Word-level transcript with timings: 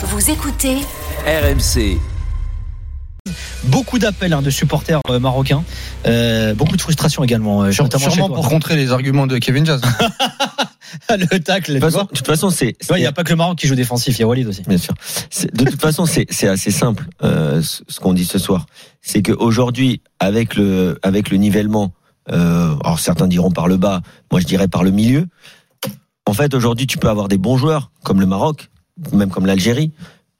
Vous 0.00 0.30
écoutez 0.30 0.76
RMC. 1.26 1.98
Beaucoup 3.64 3.98
d'appels 3.98 4.32
hein, 4.32 4.42
de 4.42 4.50
supporters 4.50 5.00
euh, 5.10 5.18
marocains, 5.18 5.64
Euh, 6.06 6.54
beaucoup 6.54 6.76
de 6.76 6.80
frustration 6.80 7.24
également, 7.24 7.64
euh, 7.64 7.72
notamment 7.78 8.04
chez 8.04 8.10
Sûrement 8.12 8.28
toi. 8.28 8.36
pour 8.36 8.48
contrer 8.48 8.76
les 8.76 8.92
arguments 8.92 9.26
de 9.26 9.38
Kevin 9.38 9.66
Jazz. 9.66 9.80
le 11.10 11.38
tacle. 11.38 11.78
De 11.80 11.90
toute 12.14 12.26
façon, 12.26 12.50
c'est. 12.50 12.76
Ouais, 12.90 12.98
Il 12.98 13.00
n'y 13.00 13.06
a 13.06 13.12
pas 13.12 13.24
que 13.24 13.30
le 13.30 13.36
Maroc 13.36 13.58
qui 13.58 13.66
joue 13.66 13.74
défensif, 13.74 14.16
il 14.16 14.20
y 14.20 14.24
a 14.24 14.28
Walid 14.28 14.46
aussi. 14.46 14.62
Bien 14.62 14.78
sûr. 14.78 14.94
De 15.52 15.64
toute 15.64 15.80
façon, 15.80 16.06
c'est 16.06 16.26
c'est 16.30 16.48
assez 16.48 16.70
simple 16.70 17.06
euh, 17.24 17.60
ce 17.60 17.82
ce 17.88 17.98
qu'on 17.98 18.14
dit 18.14 18.24
ce 18.24 18.38
soir. 18.38 18.66
C'est 19.02 19.22
qu'aujourd'hui, 19.22 20.00
avec 20.20 20.54
le 20.54 20.98
avec 21.02 21.30
le 21.30 21.38
nivellement, 21.38 21.92
euh, 22.30 22.74
alors 22.84 23.00
certains 23.00 23.26
diront 23.26 23.50
par 23.50 23.66
le 23.66 23.76
bas, 23.76 24.00
moi 24.30 24.40
je 24.40 24.46
dirais 24.46 24.68
par 24.68 24.84
le 24.84 24.92
milieu. 24.92 25.26
En 26.26 26.32
fait, 26.34 26.54
aujourd'hui, 26.54 26.86
tu 26.86 26.98
peux 26.98 27.08
avoir 27.08 27.26
des 27.28 27.38
bons 27.38 27.56
joueurs 27.56 27.90
comme 28.04 28.20
le 28.20 28.26
Maroc, 28.26 28.68
même 29.12 29.30
comme 29.30 29.46
l'Algérie, 29.46 29.92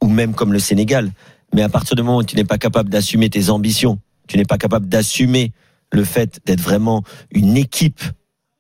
ou 0.03 0.09
même 0.09 0.35
comme 0.35 0.53
le 0.53 0.59
Sénégal. 0.59 1.13
Mais 1.55 1.63
à 1.63 1.69
partir 1.69 1.97
du 1.97 2.03
moment 2.03 2.19
où 2.19 2.25
tu 2.25 2.37
n'es 2.37 2.45
pas 2.45 2.59
capable 2.59 2.91
d'assumer 2.91 3.31
tes 3.31 3.51
ambitions, 3.51 3.99
tu 4.27 4.37
n'es 4.37 4.45
pas 4.45 4.59
capable 4.59 4.89
d'assumer 4.89 5.53
le 5.93 6.05
fait 6.05 6.41
d'être 6.45 6.61
vraiment 6.61 7.03
une 7.31 7.57
équipe 7.57 8.03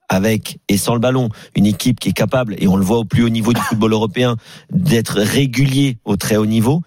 avec 0.08 0.58
et 0.68 0.78
sans 0.78 0.94
le 0.94 1.00
ballon, 1.00 1.28
une 1.54 1.66
équipe 1.66 2.00
qui 2.00 2.08
est 2.08 2.14
capable, 2.14 2.56
et 2.58 2.66
on 2.66 2.76
le 2.76 2.84
voit 2.84 2.98
au 2.98 3.04
plus 3.04 3.24
haut 3.24 3.28
niveau 3.28 3.52
du 3.52 3.60
football 3.60 3.92
européen, 3.92 4.36
d'être 4.72 5.20
régulier 5.20 5.98
au 6.06 6.16
très 6.16 6.36
haut 6.36 6.46
niveau, 6.46 6.82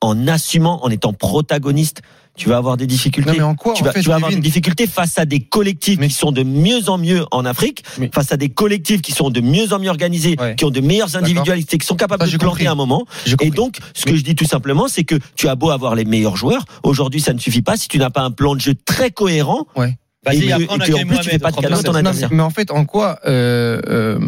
en 0.00 0.26
assumant, 0.26 0.84
en 0.84 0.90
étant 0.90 1.12
protagoniste, 1.12 2.02
tu 2.36 2.48
vas 2.48 2.56
avoir 2.56 2.76
des 2.76 2.86
difficultés. 2.86 3.30
Non, 3.30 3.36
mais 3.36 3.42
en 3.42 3.54
quoi, 3.54 3.74
tu 3.74 3.82
en 3.82 3.86
vas, 3.86 3.92
fait, 3.92 4.00
tu 4.02 4.08
vas 4.08 4.16
avoir 4.16 4.30
des 4.30 4.36
difficultés 4.40 4.86
face 4.86 5.18
à 5.18 5.24
des 5.24 5.40
collectifs 5.40 5.98
Mais- 6.00 6.08
qui 6.08 6.14
sont 6.14 6.32
de 6.32 6.42
mieux 6.42 6.88
en 6.88 6.98
mieux 6.98 7.24
en 7.30 7.44
Afrique, 7.44 7.84
Mais- 7.98 8.10
face 8.12 8.32
à 8.32 8.36
des 8.36 8.48
collectifs 8.48 9.02
qui 9.02 9.12
sont 9.12 9.30
de 9.30 9.40
mieux 9.40 9.72
en 9.72 9.78
mieux 9.78 9.88
organisés, 9.90 10.34
Ouais. 10.40 10.54
qui 10.56 10.64
ont 10.64 10.70
de 10.70 10.80
meilleures 10.80 11.16
individualités, 11.16 11.78
qui 11.78 11.86
sont 11.86 11.94
capables 11.96 12.24
Ça, 12.26 12.32
de 12.32 12.36
planter 12.36 12.50
compris. 12.64 12.66
un 12.66 12.74
moment. 12.74 13.06
Et 13.40 13.50
donc, 13.50 13.78
ce 13.94 14.04
que 14.04 14.16
je 14.16 14.22
dis 14.22 14.34
tout 14.34 14.44
simplement, 14.46 14.88
c'est 14.88 15.04
que 15.04 15.14
tu 15.36 15.48
as 15.48 15.54
beau 15.54 15.70
avoir 15.70 15.94
les 15.94 16.04
meilleurs 16.04 16.36
joueurs, 16.36 16.64
aujourd'hui 16.82 17.20
ça 17.20 17.32
ne 17.32 17.38
suffit 17.38 17.62
pas 17.62 17.76
si 17.76 17.86
tu 17.88 17.98
n'as 17.98 18.10
pas 18.10 18.22
un 18.22 18.30
plan 18.32 18.54
de 18.56 18.60
jeu 18.60 18.74
très 18.84 19.10
cohérent. 19.10 19.66
Ouais. 19.76 19.96
Vas-y, 20.26 20.44
Et 20.46 20.52
après, 20.52 20.64
et 20.64 20.66
que, 20.66 20.72
accueille 20.74 21.04
en 21.04 21.06
plus, 21.06 21.18
tu 21.18 21.30
fais 21.30 21.38
pas 21.38 21.50
de 21.50 21.56
cadeau 21.56 21.66
à 21.66 21.70
32. 21.82 21.92
ton 21.92 21.94
adversaire. 21.98 22.28
mais 22.32 22.42
en 22.42 22.48
fait, 22.50 22.70
en 22.70 22.84
quoi 22.86 23.18
euh, 23.26 23.78
euh, 23.88 24.18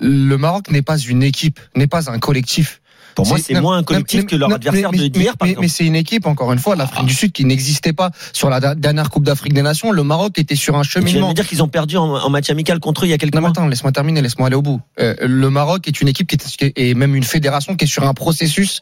le 0.00 0.36
Maroc 0.36 0.70
n'est 0.70 0.82
pas 0.82 0.98
une 0.98 1.22
équipe, 1.22 1.60
n'est 1.76 1.86
pas 1.86 2.10
un 2.10 2.18
collectif 2.18 2.79
Pour 3.22 3.28
moi, 3.28 3.38
c'est 3.38 3.60
moins 3.60 3.76
un 3.78 3.82
collectif 3.82 4.26
que 4.26 4.36
leur 4.36 4.52
adversaire 4.52 4.90
d'hier, 4.92 5.34
mais, 5.42 5.68
c'est 5.68 5.84
une 5.84 5.96
équipe, 5.96 6.26
encore 6.26 6.52
une 6.52 6.58
fois, 6.58 6.76
l'Afrique 6.76 7.06
du 7.06 7.14
Sud 7.14 7.32
qui 7.32 7.44
n'existait 7.44 7.92
pas 7.92 8.10
sur 8.32 8.50
la 8.50 8.74
dernière 8.74 9.10
Coupe 9.10 9.24
d'Afrique 9.24 9.52
des 9.52 9.62
Nations. 9.62 9.92
Le 9.92 10.02
Maroc 10.02 10.38
était 10.38 10.56
sur 10.56 10.76
un 10.76 10.82
Tu 10.82 10.90
cheminement. 10.90 11.28
me 11.28 11.34
dire 11.34 11.46
qu'ils 11.46 11.62
ont 11.62 11.68
perdu 11.68 11.96
en, 11.96 12.28
match 12.30 12.50
amical 12.50 12.80
contre 12.80 13.02
eux 13.04 13.06
il 13.08 13.10
y 13.10 13.12
a 13.12 13.18
quelques 13.18 13.34
Non, 13.34 13.40
mais 13.40 13.48
mois. 13.48 13.50
attends, 13.50 13.66
laisse-moi 13.68 13.92
terminer, 13.92 14.22
laisse-moi 14.22 14.46
aller 14.46 14.56
au 14.56 14.62
bout. 14.62 14.80
Euh, 15.00 15.14
le 15.20 15.50
Maroc 15.50 15.86
est 15.88 16.00
une 16.00 16.08
équipe 16.08 16.28
qui 16.28 16.36
est, 16.36 16.56
qui 16.56 16.64
est- 16.64 16.72
et 16.76 16.94
même 16.94 17.14
une 17.14 17.24
fédération 17.24 17.76
qui 17.76 17.84
est 17.84 17.88
sur 17.88 18.04
un 18.06 18.14
processus 18.14 18.80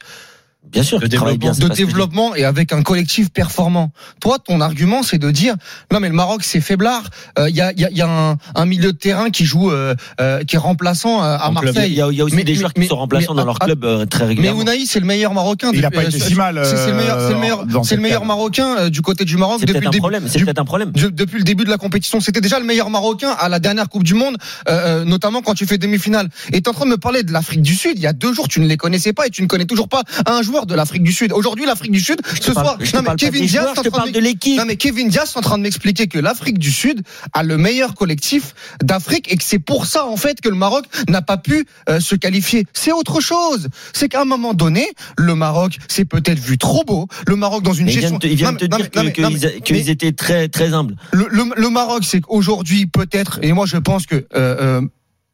Bien 0.67 0.83
sûr, 0.83 0.99
De 1.01 1.07
travailles 1.07 1.39
bien. 1.39 1.53
de 1.53 1.69
développement 1.69 2.35
et 2.35 2.45
avec 2.45 2.73
un 2.75 2.83
collectif 2.83 3.31
performant. 3.31 3.91
Toi, 4.21 4.39
ton 4.39 4.61
argument, 4.61 5.03
c'est 5.03 5.17
de 5.17 5.31
dire 5.31 5.55
non, 5.91 5.99
mais 6.01 6.09
le 6.09 6.15
Maroc, 6.15 6.43
c'est 6.43 6.61
faiblard. 6.61 7.05
Il 7.39 7.55
y, 7.57 7.63
a, 7.63 7.73
y 7.73 7.85
a- 7.87 7.91
y 7.91 8.03
a 8.03 8.09
un, 8.09 8.37
un 8.55 8.67
milieu 8.67 8.93
de 8.93 8.99
terrain 8.99 9.31
qui 9.31 9.47
joue, 9.47 9.71
euh, 9.71 9.95
euh, 10.21 10.45
qui 10.45 10.57
est 10.57 10.59
remplaçant 10.59 11.23
euh, 11.23 11.37
à 11.39 11.49
En. 11.49 11.53
Marseille. 11.53 11.93
Il 11.93 11.95
y 11.95 11.97
y 12.17 12.21
a 12.21 12.25
aussi 12.25 12.37
Mais- 12.37 12.45
des 12.45 12.53
mais- 12.53 12.59
joueurs 12.59 12.75
qui 12.75 12.81
mais- 12.81 12.87
sont 12.87 12.97
remplaçants 12.97 13.33
mais- 13.33 13.41
dans 13.41 13.47
leur 13.47 13.59
club 13.61 13.83
euh, 13.85 14.05
très 14.05 14.25
Mais 14.25 14.29
régulièrement. 14.31 14.61
Ounaï, 14.61 14.85
c'est 14.85 15.01
le 15.01 15.07
meilleur 15.07 15.33
marocain. 15.33 15.71
Il 15.73 15.81
n'a 15.81 15.91
pas 15.91 16.05
été 16.05 16.17
euh, 16.17 16.27
si 16.27 16.35
mal. 16.35 16.61
C'est 16.65 16.77
c'est 16.77 16.91
le 16.91 16.97
meilleur, 16.97 17.19
c'est 17.21 17.29
le 17.31 17.35
euh, 17.37 17.39
meilleur, 17.41 17.65
c'est 17.85 17.97
le 17.97 18.03
meilleur 18.03 18.25
marocain 18.27 18.77
euh, 18.79 18.91
du 18.91 19.01
côté 19.01 19.25
du 19.25 19.37
Maroc 19.39 19.59
C'est 19.61 19.67
peut-être 19.67 19.87
un 19.87 19.91
problème. 19.99 20.25
C'est 20.29 20.41
peut-être 20.41 20.61
un 20.61 20.65
problème. 20.67 20.91
de- 20.91 21.09
depuis 21.09 21.39
le 21.39 21.45
début 21.45 21.65
de 21.65 21.71
la 21.71 21.79
compétition, 21.79 22.21
c'était 22.21 22.43
déjà 22.43 22.59
le 22.59 22.67
meilleur 22.67 22.91
marocain 22.91 23.31
à 23.39 23.49
la 23.49 23.59
dernière 23.59 23.89
Coupe 23.89 24.05
du 24.05 24.15
Monde, 24.15 24.37
euh, 24.69 24.73
euh, 25.01 25.05
notamment 25.05 25.41
quand 25.41 25.55
tu 25.55 25.65
fais 25.67 25.79
demi-finale. 25.79 26.29
Et 26.53 26.61
t'es 26.61 26.69
en 26.69 26.73
train 26.75 26.85
de 26.85 26.91
me 26.91 26.99
parler 26.99 27.23
de 27.23 27.33
l'Afrique 27.33 27.63
du 27.63 27.75
Sud. 27.75 27.93
Il 27.97 28.03
y 28.03 28.07
a 28.07 28.13
deux 28.13 28.35
jours, 28.35 28.49
tu 28.49 28.61
ne 28.61 28.67
les 28.67 28.77
connaissais 28.77 29.15
pas 29.15 29.27
et 29.27 29.31
tu 29.31 29.41
ne 29.41 29.47
connais 29.47 29.65
toujours 29.65 29.89
pas 29.89 30.03
un 30.27 30.43
joueur 30.49 30.67
de 30.67 30.75
l'Afrique 30.75 31.03
du 31.03 31.13
Sud. 31.13 31.33
Aujourd'hui, 31.33 31.67
l'Afrique 31.67 31.93
du 31.93 32.01
Sud, 32.01 32.21
ce 32.41 32.51
parle- 32.53 32.67
soir, 32.67 32.79
non 32.95 33.03
mais 33.11 33.17
Kevin 33.17 33.45
Diaz, 33.47 33.63
joueurs, 33.63 33.85
je 33.85 33.91
parle 33.91 34.13
de 34.13 34.19
l'équipe. 34.21 34.59
non 34.59 34.65
mais 34.67 34.77
Kevin 34.77 35.09
Diaz 35.09 35.33
est 35.35 35.39
en 35.39 35.43
train 35.43 35.59
de 35.59 35.63
m'expliquer 35.63 36.07
que 36.09 36.19
l'Afrique 36.19 36.59
du 36.59 36.73
Sud 36.73 37.03
a 37.33 37.43
le 37.43 37.57
meilleur 37.59 37.95
collectif 37.95 38.55
d'Afrique 38.83 39.31
et 39.33 39.37
que 39.37 39.45
c'est 39.45 39.59
pour 39.59 39.87
ça 39.87 40.07
en 40.07 40.17
fait 40.17 40.41
que 40.41 40.49
le 40.49 40.55
Maroc 40.57 40.85
n'a 41.09 41.23
pas 41.23 41.37
pu 41.37 41.67
euh, 41.89 42.01
se 42.01 42.15
qualifier. 42.15 42.67
C'est 42.73 42.93
autre 42.93 43.21
chose. 43.21 43.69
C'est 43.93 44.09
qu'à 44.09 44.23
un 44.23 44.25
moment 44.25 44.55
donné, 44.55 44.87
le 45.17 45.35
Maroc 45.35 45.77
s'est 45.89 46.05
peut-être 46.07 46.39
vu 46.41 46.57
trop 46.59 46.85
beau. 46.85 47.07
Le 47.27 47.37
Maroc 47.37 47.63
dans 47.63 47.73
une 47.75 47.87
Mais 47.87 47.93
il 47.93 47.99
vient 48.01 48.09
gestion. 48.09 48.19
de 48.19 48.23
te, 48.23 48.27
il 48.27 48.37
vient 48.37 48.55
te 48.55 48.65
dire 48.65 48.91
que- 48.91 49.01
qu'ils 49.11 49.63
qu'ils 49.63 49.77
mais- 49.77 49.89
étaient 49.89 50.13
très 50.13 50.49
très 50.49 50.73
humbles. 50.75 50.97
le, 51.13 51.27
le- 51.31 51.53
le 51.57 51.71
Maroc, 51.71 52.03
c'est 52.05 52.21
qu'aujourd'hui, 52.21 52.87
peut-être, 52.87 53.39
et 53.43 53.53
moi 53.53 53.67
je 53.67 53.77
pense 53.77 54.07
que 54.07 54.17
euh, 54.17 54.25
euh, 54.35 54.81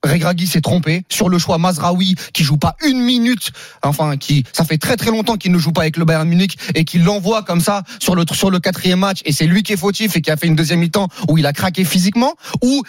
Regragui 0.05 0.47
s'est 0.47 0.61
trompé 0.61 1.03
sur 1.09 1.29
le 1.29 1.39
choix 1.39 1.59
Mazraoui 1.59 2.15
qui 2.33 2.45
joue 2.45 2.57
pas 2.57 2.77
une 2.87 3.01
minute, 3.01 3.51
enfin 3.83 4.17
qui 4.17 4.45
ça 4.53 4.65
fait 4.65 4.79
très 4.79 4.97
très 4.97 5.11
longtemps 5.11 5.37
qu'il 5.37 5.53
ne 5.53 5.59
joue 5.59 5.73
pas 5.73 5.83
avec 5.83 5.97
le 5.97 6.05
Bayern 6.05 6.29
Munich 6.29 6.57
et 6.75 6.85
qu'il 6.85 7.05
l'envoie 7.05 7.43
comme 7.43 7.61
ça 7.61 7.83
sur 8.01 8.15
le 8.15 8.25
sur 8.33 8.51
le 8.51 8.59
quatrième 8.61 9.01
match 9.01 9.21
et 9.25 9.33
c'est 9.33 9.47
lui 9.47 9.63
qui 9.63 9.73
est 9.73 9.77
fautif 9.77 10.17
et 10.17 10.21
qui 10.21 10.31
a 10.31 10.37
fait 10.37 10.47
une 10.47 10.57
deuxième 10.57 10.81
mi-temps 10.81 11.09
où 11.29 11.39
il 11.39 11.47
a 11.47 11.53
craqué 11.53 11.85
physiquement 11.85 12.35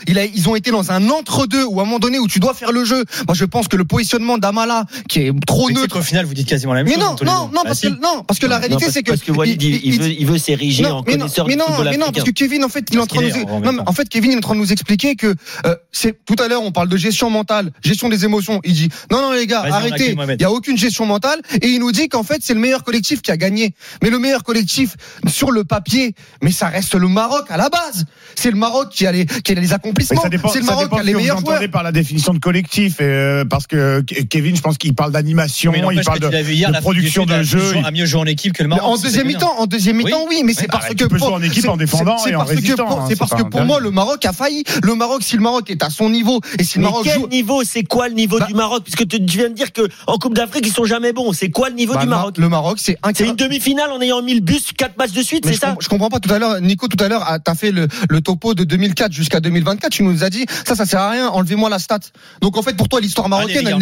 il 0.08 0.18
a 0.20 0.26
ils 0.26 0.50
ont 0.50 0.56
été 0.56 0.72
dans 0.72 0.92
un 0.92 1.10
entre-deux 1.10 1.64
où 1.66 1.80
à 1.80 1.84
un 1.84 1.86
moment 1.86 2.00
donné 2.00 2.20
où 2.20 2.28
tu 2.28 2.40
dois 2.40 2.54
faire 2.54 2.72
le 2.72 2.84
jeu. 2.86 3.04
Moi 3.28 3.36
je 3.36 3.46
pense 3.46 3.68
que 3.68 3.76
le 3.76 3.86
positionnement 3.86 4.38
d'Amala 4.38 4.86
qui 5.10 5.20
est 5.22 5.32
trop 5.46 5.68
Mais 5.68 5.74
neutre. 5.76 5.96
qu'au 5.98 6.02
final, 6.04 6.26
vous 6.26 6.34
dites 6.34 6.48
quasiment 6.48 6.74
la 6.74 6.84
même 6.84 6.94
Mais 6.94 7.02
chose. 7.02 7.04
non 7.04 7.16
les 7.22 7.26
non 7.26 7.34
non 7.48 7.50
Bah, 7.54 7.62
parce 7.66 7.80
si. 7.80 7.88
que 7.92 8.02
non 8.02 8.24
parce 8.28 8.40
que 8.40 8.46
la 8.46 8.56
Non, 8.56 8.62
réalité 8.62 8.92
c'est 8.92 9.04
que 9.04 9.12
parce 9.12 9.22
que 9.22 9.32
Walid, 9.32 9.62
il, 9.62 9.86
il 9.86 10.00
veut, 10.00 10.10
il 10.12 10.26
veut 10.26 10.38
s'ériger 10.38 10.86
en 10.86 11.04
mais 11.06 11.14
non, 11.14 11.20
connaisseur 11.20 11.48
mais 11.48 11.54
du 11.54 11.60
non, 11.60 11.66
mais 11.84 11.98
non, 11.98 12.08
parce 12.12 12.24
que 12.26 12.32
Kevin, 12.32 12.64
en 12.64 12.70
fait, 12.70 12.86
il 12.92 12.98
est 12.98 13.02
en 13.02 13.06
train 13.06 13.22
de 13.22 13.28
nous, 13.30 13.44
en 13.44 13.60
non, 13.62 13.72
mais 13.88 13.94
fait, 13.94 14.08
Kevin 14.10 14.32
est 14.32 14.38
en 14.38 14.42
train 14.42 14.56
de 14.56 14.60
nous 14.60 14.72
expliquer 14.72 15.16
que 15.16 15.34
euh, 15.66 15.76
c'est 15.92 16.24
tout 16.26 16.36
à 16.44 16.48
l'heure 16.48 16.62
on 16.64 16.72
parle 16.72 16.90
de 16.90 16.98
gestion 17.06 17.30
mentale, 17.30 17.72
gestion 17.84 18.10
des 18.10 18.26
émotions. 18.26 18.60
Il 18.64 18.74
dit 18.74 18.90
non, 19.12 19.22
non 19.22 19.32
les 19.32 19.48
gars, 19.48 19.62
arrêtez, 19.72 20.16
il 20.38 20.42
y 20.42 20.44
a 20.44 20.52
aucune 20.52 20.78
gestion 20.78 21.06
mentale, 21.06 21.40
et 21.62 21.68
il 21.68 21.80
nous 21.80 21.92
dit 21.92 22.10
qu'en 22.10 22.24
fait 22.24 22.40
c'est 22.42 22.54
le 22.54 22.60
meilleur 22.60 22.84
collectif 22.84 23.22
qui 23.22 23.32
a 23.32 23.38
gagné. 23.38 23.74
Mais 24.02 24.10
le 24.10 24.20
meilleur 24.20 24.44
collectif 24.44 24.96
sur 25.28 25.52
le 25.52 25.64
papier, 25.64 26.16
mais 26.42 26.52
ça 26.52 26.68
reste 26.68 26.96
le 26.96 27.08
Maroc 27.08 27.46
à 27.50 27.58
la 27.58 27.70
base. 27.70 28.06
C'est 28.36 28.52
le 28.52 28.58
Maroc 28.58 28.90
qui 28.92 29.06
a 29.08 29.12
les, 29.12 29.26
qui 29.26 29.52
a 29.52 29.56
les 29.56 29.62
Mais 29.62 29.74
accomplissements. 29.74 30.22
ça 30.22 30.30
dépend, 30.30 30.50
C'est 30.50 30.60
le 30.60 30.66
ça 30.66 30.72
Maroc 30.72 30.86
dépend 30.86 30.96
qui 30.98 31.02
a 31.02 31.04
ce 31.04 31.08
les 31.08 31.12
que 31.14 31.18
vous 31.18 31.22
meilleurs 31.24 31.40
joueurs. 31.40 31.54
entendez 31.54 31.68
par 31.68 31.84
la 31.84 31.92
définition 31.92 32.34
de 32.34 32.40
collectif, 32.40 32.96
euh, 33.02 33.46
parce 33.46 33.68
que 33.68 34.02
Ke- 34.02 34.28
Kevin, 34.28 34.56
je 34.56 34.62
pense 34.62 34.78
qu'il 34.78 34.94
parle 34.96 35.12
d'animation, 35.12 35.72
Mais 35.72 35.82
il 35.94 36.02
parle 36.04 36.20
de, 36.20 36.28
vu 36.42 36.54
hier, 36.54 36.72
de 36.72 36.80
production 36.80 37.26
de 37.26 37.42
jeu. 37.44 37.62
a 37.84 37.92
mieux 37.92 38.06
joué 38.06 38.20
en 38.22 38.26
équipe 38.26 38.54
que 38.54 38.64
le 38.64 38.70
Maroc. 38.70 38.84
en 38.86 38.98
deuxième 38.98 39.28
mi-temps, 39.28 39.56
en 39.60 39.66
deuxième 39.68 39.98
Oui. 39.98 40.06
mi-temps, 40.06 40.26
oui, 40.30 40.42
mais 40.46 40.54
c'est 40.54 40.68
Bah, 40.68 40.80
parce 40.82 40.94
que 40.96 41.06
pour- 41.06 41.18
jouer 41.20 41.28
en 41.34 41.42
équipe 41.42 41.68
en 41.70 41.78
défendant 41.78 42.18
et 42.26 42.36
en 42.36 42.44
résistant, 42.44 43.02
hein, 43.02 43.06
C'est 43.08 43.16
parce 43.18 43.32
que 43.32 43.42
pour 43.42 43.50
dernier. 43.52 43.68
moi, 43.68 43.80
le 43.80 43.92
Maroc 43.92 44.24
a 44.26 44.34
failli. 44.34 44.64
Le 44.84 44.96
Maroc, 44.96 45.22
si 45.24 45.36
le 45.36 45.42
Maroc 45.42 45.70
est 45.70 45.84
à 45.84 45.90
son 45.90 46.10
niveau 46.10 46.42
et 46.60 46.64
si 46.64 46.78
le 46.78 46.84
Mais 46.84 46.88
Maroc 47.04 47.06
quel 47.06 47.22
joue. 47.22 47.28
niveau 47.28 47.64
C'est 47.64 47.84
quoi 47.84 48.08
le 48.10 48.16
niveau 48.16 48.40
Bah- 48.40 48.46
du 48.48 48.54
Maroc 48.54 48.84
Puisque 48.84 49.08
tu, 49.08 49.24
tu 49.26 49.38
viens 49.38 49.50
de 49.50 49.54
dire 49.56 49.72
que 49.74 49.82
en 50.08 50.18
Coupe 50.18 50.34
d'Afrique 50.36 50.66
ils 50.68 50.74
sont 50.74 50.86
jamais 50.86 51.14
bons. 51.14 51.34
C'est 51.34 51.50
quoi 51.50 51.70
le 51.70 51.76
niveau 51.76 51.94
Bah, 51.94 52.00
du 52.00 52.06
le 52.06 52.10
Mar- 52.10 52.20
Maroc 52.20 52.38
Le 52.38 52.50
Maroc, 52.50 52.78
c'est 52.82 52.98
un 53.04 53.12
C'est 53.16 53.26
une 53.26 53.36
demi-finale 53.36 53.92
en 53.92 54.02
ayant 54.02 54.22
mis 54.22 54.34
le 54.34 54.42
bus 54.42 54.72
quatre 54.78 54.98
matchs 54.98 55.12
de 55.12 55.22
suite, 55.22 55.46
c'est 55.46 55.54
ça 55.56 55.76
je 55.80 55.88
comprends 55.88 56.10
pas 56.10 56.20
tout 56.20 56.34
à 56.34 56.40
l'heure, 56.40 56.60
Nico, 56.62 56.88
tout 56.88 57.02
à 57.04 57.08
l'heure, 57.08 57.26
t'as 57.44 57.56
fait 57.56 57.72
le, 57.72 57.88
le 58.10 58.22
topo 58.22 58.54
de 58.54 58.64
2004 58.64 59.12
jusqu'à 59.12 59.40
2024, 59.40 59.92
tu 59.92 60.04
nous 60.04 60.24
as 60.24 60.30
dit, 60.30 60.46
ça, 60.66 60.76
ça 60.76 60.86
sert 60.86 61.00
à 61.02 61.10
rien, 61.12 61.28
enlevez-moi 61.30 61.70
la 61.70 61.80
stat. 61.80 62.00
Donc 62.42 62.58
en 62.58 62.62
fait, 62.62 62.76
pour 62.76 62.88
toi, 62.90 63.00
l'histoire 63.02 63.30
marocaine, 63.30 63.66
les 63.66 63.72
elle 63.72 63.78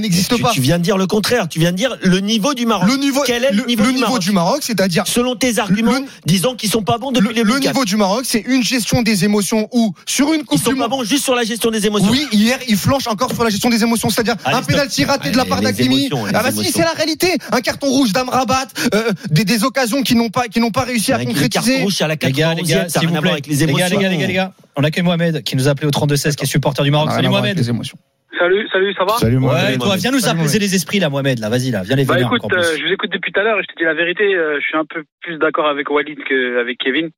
n'existe, 0.00 0.34
tu, 0.36 0.42
pas. 0.42 0.50
tu 0.50 0.60
viens 0.60 0.78
de 0.78 0.82
dire 0.84 0.96
le 0.98 1.06
contraire. 1.06 1.48
Tu 1.48 1.58
viens 1.58 1.72
de 1.72 1.76
dire 1.76 1.96
le 2.02 2.18
niveau 2.20 2.54
du 2.54 2.66
Maroc. 2.66 2.88
Le 2.88 2.96
niveau, 2.96 3.22
Quel 3.26 3.44
est 3.44 3.52
le 3.52 3.64
niveau 3.66 3.84
du 3.84 3.98
Maroc 3.98 4.20
du 4.20 4.32
Maroc, 4.32 4.58
c'est-à-dire 4.62 5.04
Selon 5.06 5.36
tes 5.36 5.58
arguments, 5.58 5.92
Le- 5.92 6.04
disons 6.26 6.54
qu'ils 6.54 6.70
sont 6.70 6.82
pas 6.82 6.98
bons 6.98 7.10
le, 7.10 7.20
depuis 7.20 7.28
le 7.28 7.44
2004. 7.44 7.72
niveau 7.72 7.84
du 7.84 7.96
Maroc, 7.96 8.24
c'est 8.24 8.40
une 8.46 8.62
gestion 8.62 9.02
des 9.02 9.24
émotions 9.24 9.68
où 9.72 9.92
sur 10.06 10.32
une 10.32 10.40
Ils 10.40 10.44
coupe 10.44 10.62
sont 10.62 10.72
du 10.72 10.78
pas 10.78 10.88
bons 10.88 11.04
juste 11.04 11.24
sur 11.24 11.34
la 11.34 11.44
gestion 11.44 11.70
des 11.70 11.86
émotions. 11.86 12.08
Oui, 12.14 12.28
hier, 12.32 12.58
il 12.68 12.76
flanche 12.76 13.06
encore 13.08 13.32
sur 13.32 13.42
la 13.42 13.50
gestion 13.50 13.68
des 13.70 13.82
émotions, 13.82 14.08
c'est-à-dire 14.08 14.36
un 14.46 14.62
pénalty 14.62 15.04
raté 15.04 15.30
de 15.32 15.36
la 15.36 15.44
part 15.44 15.60
d'Akimi. 15.60 16.08
Ah 16.32 16.42
bah 16.44 16.52
si, 16.52 16.64
c'est 16.70 16.82
la 16.84 16.92
réalité. 16.92 17.26
Un 17.50 17.60
carton 17.60 17.88
rouge 17.88 18.12
d'Amrabat, 18.12 18.68
euh, 18.94 19.10
des, 19.30 19.44
des 19.44 19.64
occasions 19.64 20.02
qui 20.02 20.14
n'ont 20.14 20.28
pas, 20.30 20.46
qui 20.46 20.60
n'ont 20.60 20.70
pas 20.70 20.82
réussi 20.84 21.10
à 21.10 21.16
Avec 21.16 21.26
concrétiser. 21.28 21.82
rouges 21.82 22.00
à 22.02 22.06
la 22.06 22.14
Les 22.14 22.30
gars, 22.32 22.54
les 22.54 22.62
91e, 22.62 22.68
gars, 22.68 22.88
ça 22.88 23.00
s'il 23.00 23.08
n'a 23.10 23.10
rien 23.10 23.10
vous 23.10 23.16
à 23.16 23.20
voir 23.20 23.22
plaît. 23.22 23.30
avec 23.32 23.46
les 23.48 23.52
Les 23.56 23.62
émotions. 23.64 23.86
gars, 23.88 23.88
les 23.96 24.02
gars, 24.02 24.08
les 24.10 24.16
gars, 24.18 24.26
les 24.28 24.32
gars. 24.34 24.52
On 24.76 24.84
accueille 24.84 25.02
Mohamed 25.02 25.42
qui 25.42 25.56
nous 25.56 25.66
a 25.66 25.72
appelé 25.72 25.88
au 25.88 25.90
32-16, 25.90 26.36
qui 26.36 26.44
est 26.44 26.46
supporter 26.46 26.84
du 26.84 26.90
Maroc. 26.92 27.08
Ah, 27.10 27.16
Salut 27.16 27.28
Mohamed. 27.28 27.56
les 27.58 27.68
émotions. 27.68 27.98
Salut, 28.38 28.68
salut, 28.72 28.94
ça 28.94 29.04
va? 29.04 29.16
Salut, 29.18 29.38
moi. 29.38 29.54
Ouais, 29.54 29.76
toi, 29.76 29.86
Mohamed. 29.86 30.00
viens 30.02 30.10
nous 30.12 30.18
Salut, 30.20 30.40
apaiser 30.40 30.58
les 30.60 30.74
esprits 30.74 30.98
là, 31.00 31.08
Mohamed. 31.10 31.38
Là, 31.40 31.48
vas-y, 31.48 31.70
là, 31.70 31.82
viens 31.82 31.96
les 31.96 32.04
Bah 32.04 32.20
écoute, 32.20 32.40
euh, 32.52 32.76
je 32.78 32.84
vous 32.86 32.92
écoute 32.92 33.10
depuis 33.10 33.32
tout 33.32 33.40
à 33.40 33.42
l'heure 33.42 33.58
et 33.58 33.62
je 33.62 33.68
te 33.72 33.78
dis 33.78 33.84
la 33.84 33.94
vérité, 33.94 34.24
euh, 34.34 34.58
je 34.60 34.64
suis 34.66 34.76
un 34.76 34.84
peu 34.84 35.02
plus 35.22 35.38
d'accord 35.38 35.66
avec 35.68 35.88
Walid 35.90 36.18
qu'avec 36.28 36.78
Kevin. 36.78 37.10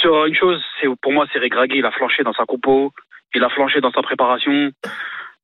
Sur 0.00 0.26
une 0.26 0.34
chose, 0.36 0.60
c'est 0.80 0.86
pour 1.02 1.12
moi, 1.12 1.26
c'est 1.32 1.40
Regragui, 1.40 1.78
il 1.78 1.84
a 1.84 1.90
flanché 1.90 2.22
dans 2.22 2.32
sa 2.32 2.44
compo, 2.44 2.92
il 3.34 3.44
a 3.44 3.48
flanché 3.48 3.80
dans 3.80 3.92
sa 3.92 4.02
préparation. 4.02 4.70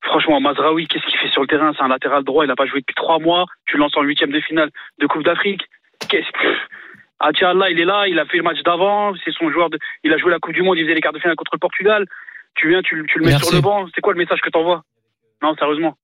Franchement, 0.02 0.40
Mazraoui, 0.40 0.86
qu'est-ce 0.86 1.04
qu'il 1.06 1.18
fait 1.18 1.28
sur 1.28 1.42
le 1.42 1.48
terrain? 1.48 1.72
C'est 1.76 1.82
un 1.82 1.88
latéral 1.88 2.24
droit, 2.24 2.44
il 2.44 2.48
n'a 2.48 2.56
pas 2.56 2.66
joué 2.66 2.80
depuis 2.80 2.94
trois 2.94 3.18
mois. 3.18 3.46
Tu 3.66 3.76
le 3.76 3.80
lances 3.80 3.96
en 3.96 4.02
huitième 4.02 4.30
de 4.30 4.40
finale 4.40 4.70
de 4.98 5.06
Coupe 5.06 5.24
d'Afrique. 5.24 5.62
Qu'est-ce 6.08 6.30
que... 6.32 6.48
Ah 7.20 7.30
il 7.32 7.80
est 7.80 7.84
là, 7.84 8.06
il 8.06 8.18
a 8.18 8.24
fait 8.26 8.36
le 8.36 8.44
match 8.44 8.62
d'avant, 8.62 9.12
c'est 9.24 9.32
son 9.32 9.50
joueur 9.50 9.70
de... 9.70 9.78
Il 10.04 10.12
a 10.12 10.18
joué 10.18 10.30
la 10.30 10.38
Coupe 10.38 10.54
du 10.54 10.62
Monde, 10.62 10.78
il 10.78 10.84
faisait 10.84 10.94
les 10.94 11.00
quarts 11.00 11.12
de 11.12 11.18
finale 11.18 11.34
contre 11.34 11.50
le 11.54 11.58
Portugal. 11.58 12.06
Tu 12.54 12.68
viens, 12.68 12.80
tu, 12.80 13.04
tu 13.08 13.18
le 13.18 13.24
mets 13.24 13.30
Merci. 13.32 13.46
sur 13.46 13.56
le 13.56 13.60
banc, 13.60 13.86
c'est 13.92 14.00
quoi 14.00 14.12
le 14.12 14.18
message 14.18 14.40
que 14.40 14.50
t'envoies? 14.50 14.82
Non, 15.42 15.54
sérieusement. 15.56 15.96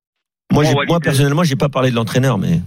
Moi, 0.50 0.64
moi 0.72 0.96
euh, 0.96 0.98
personnellement, 1.00 1.44
j'ai 1.44 1.56
pas 1.56 1.68
parlé 1.68 1.90
de 1.90 1.96
l'entraîneur, 1.96 2.36
mais 2.36 2.60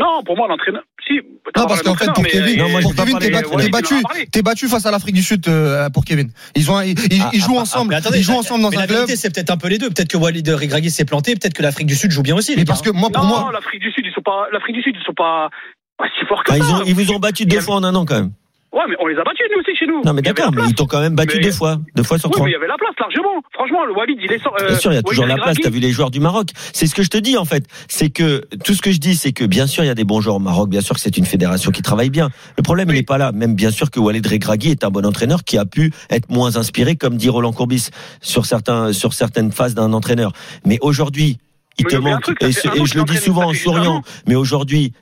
Non, 0.00 0.22
pour 0.24 0.36
moi, 0.36 0.48
l'entraîneur, 0.48 0.82
Si, 1.06 1.14
Non, 1.56 1.66
parce 1.66 1.82
qu'en 1.82 1.94
fait, 1.94 2.06
pour 2.12 2.24
Kevin, 2.24 2.56
pas 2.58 3.04
Kevin, 3.04 3.18
t'es 3.18 3.30
battu, 3.68 3.94
battu, 4.02 4.42
battu 4.42 4.68
face 4.68 4.86
à 4.86 4.90
l'Afrique 4.90 5.14
du 5.14 5.22
Sud 5.22 5.46
euh, 5.46 5.88
pour 5.90 6.04
Kevin. 6.04 6.30
Ils 6.56 6.70
ont, 6.70 6.80
ils, 6.80 6.98
ils- 7.12 7.22
Ah, 7.22 7.30
ils 7.32 7.40
jouent 7.40 7.58
ah, 7.58 7.62
ensemble, 7.62 7.90
mais 7.90 7.96
attendez, 7.96 8.18
ils 8.18 8.24
jouent 8.24 8.32
ensemble 8.36 8.62
dans 8.62 8.70
mais 8.70 8.76
un 8.78 8.80
la 8.80 8.86
club. 8.86 9.08
c'est 9.08 9.32
peut-être 9.32 9.50
un 9.50 9.56
peu 9.56 9.68
les 9.68 9.78
deux. 9.78 9.88
Peut-être 9.88 10.08
que 10.08 10.16
Walid 10.16 10.48
Regragui 10.48 10.90
s'est 10.90 11.04
planté, 11.04 11.34
peut-être 11.36 11.54
que 11.54 11.62
l'Afrique 11.62 11.86
du 11.86 11.94
Sud 11.94 12.10
joue 12.10 12.22
bien 12.22 12.34
aussi. 12.34 12.54
Mais 12.56 12.64
parce 12.64 12.82
que 12.82 12.90
moi, 12.90 13.10
pour 13.10 13.22
non, 13.22 13.28
moi, 13.28 13.50
l'Afrique 13.52 13.80
du 13.80 13.92
Sud, 13.92 14.04
ils 14.06 14.12
sont 14.12 14.22
pas, 14.22 14.46
l'Afrique 14.52 14.74
du 14.76 14.82
Sud, 14.82 14.96
ils 15.00 15.04
sont 15.04 15.14
pas, 15.14 15.48
pas 15.96 16.06
si 16.18 16.26
forts 16.26 16.42
que 16.42 16.52
Enfin, 16.52 16.78
ça. 16.78 16.82
ils, 16.86 16.94
vous 16.94 17.12
ont 17.12 17.18
battu 17.18 17.46
deux 17.46 17.60
fois 17.60 17.76
en 17.76 17.84
un 17.84 17.94
an 17.94 18.04
quand 18.04 18.16
même. 18.16 18.32
Ouais, 18.74 18.82
mais 18.88 18.96
on 19.00 19.06
les 19.06 19.14
a 19.14 19.22
battus, 19.22 19.46
nous 19.54 19.60
aussi, 19.60 19.76
chez 19.78 19.86
nous. 19.86 20.02
Non 20.04 20.12
mais 20.12 20.20
d'accord, 20.20 20.50
mais 20.52 20.62
ils 20.68 20.74
t'ont 20.74 20.86
quand 20.86 21.00
même 21.00 21.14
battu 21.14 21.36
Mais- 21.38 21.44
deux 21.44 21.52
fois, 21.52 21.78
deux 21.94 22.02
fois 22.02 22.18
sur 22.18 22.28
Oui, 22.28 22.32
trois. 22.32 22.44
mais 22.44 22.50
il 22.50 22.54
y 22.54 22.56
avait 22.56 22.66
la 22.66 22.76
place, 22.76 22.90
largement. 22.98 23.40
Franchement, 23.52 23.84
le 23.84 23.92
Walid, 23.94 24.18
il 24.20 24.32
est 24.32 24.42
sort. 24.42 24.52
euh, 24.60 24.66
Bien 24.66 24.76
sûr, 24.78 24.90
il 24.90 24.96
y 24.96 24.98
a 24.98 25.00
Walid 25.00 25.06
toujours 25.08 25.26
la 25.26 25.36
place. 25.36 25.56
T'as 25.62 25.70
vu 25.70 25.78
les 25.78 25.92
joueurs 25.92 26.10
du 26.10 26.18
Maroc? 26.18 26.48
C'est 26.72 26.88
ce 26.88 26.94
que 26.96 27.04
je 27.04 27.08
te 27.08 27.16
dis 27.16 27.36
en 27.38 27.44
fait. 27.44 27.64
C'est 27.86 28.10
que 28.10 28.42
tout 28.64 28.74
ce 28.74 28.82
que 28.82 28.90
je 28.90 28.98
dis, 28.98 29.14
c'est 29.14 29.30
que 29.32 29.44
bien 29.44 29.68
sûr 29.68 29.84
il 29.84 29.86
y 29.86 29.90
a 29.90 29.94
des 29.94 30.02
bons 30.02 30.20
joueurs 30.20 30.36
au 30.36 30.40
Maroc. 30.40 30.68
Bien 30.70 30.80
sûr 30.80 30.96
que 30.96 31.00
c'est 31.00 31.16
une 31.16 31.24
fédération 31.24 31.70
qui 31.70 31.82
travaille 31.82 32.10
bien. 32.10 32.30
Le 32.58 32.62
problème 32.64 32.88
il 32.90 32.94
n'est 32.96 33.04
pas 33.04 33.16
là. 33.16 33.30
Même 33.30 33.54
bien 33.54 33.70
sûr 33.70 33.92
que 33.92 34.00
Walid 34.00 34.26
Regragui 34.26 34.70
est 34.72 34.82
un 34.82 34.90
bon 34.90 35.06
entraîneur 35.06 35.44
qui 35.44 35.56
a 35.56 35.64
pu 35.64 35.92
être 36.10 36.28
moins 36.28 36.56
inspiré, 36.56 36.96
comme 36.96 37.16
dit 37.16 37.28
Roland 37.28 37.52
Courbis 37.52 37.90
sur 38.22 38.44
certains 38.44 38.92
sur 38.92 39.12
certaines 39.12 39.52
phases 39.52 39.74
d'un 39.76 39.92
entraîneur. 39.92 40.32
Mais 40.66 40.78
aujourd'hui, 40.80 41.38
il 41.78 41.84
Mais 41.84 41.90
te 41.92 41.96
manque. 41.96 42.22
truc, 42.22 42.42
et 42.42 42.46
et 42.48 42.52
je 42.52 42.98
le 42.98 43.04
dis 43.04 43.16
souvent 43.18 43.50
en 43.50 43.54
souriant. 43.54 43.96
an. 43.98 44.02
Mais 44.26 44.34
aujourd'hui, 44.34 44.92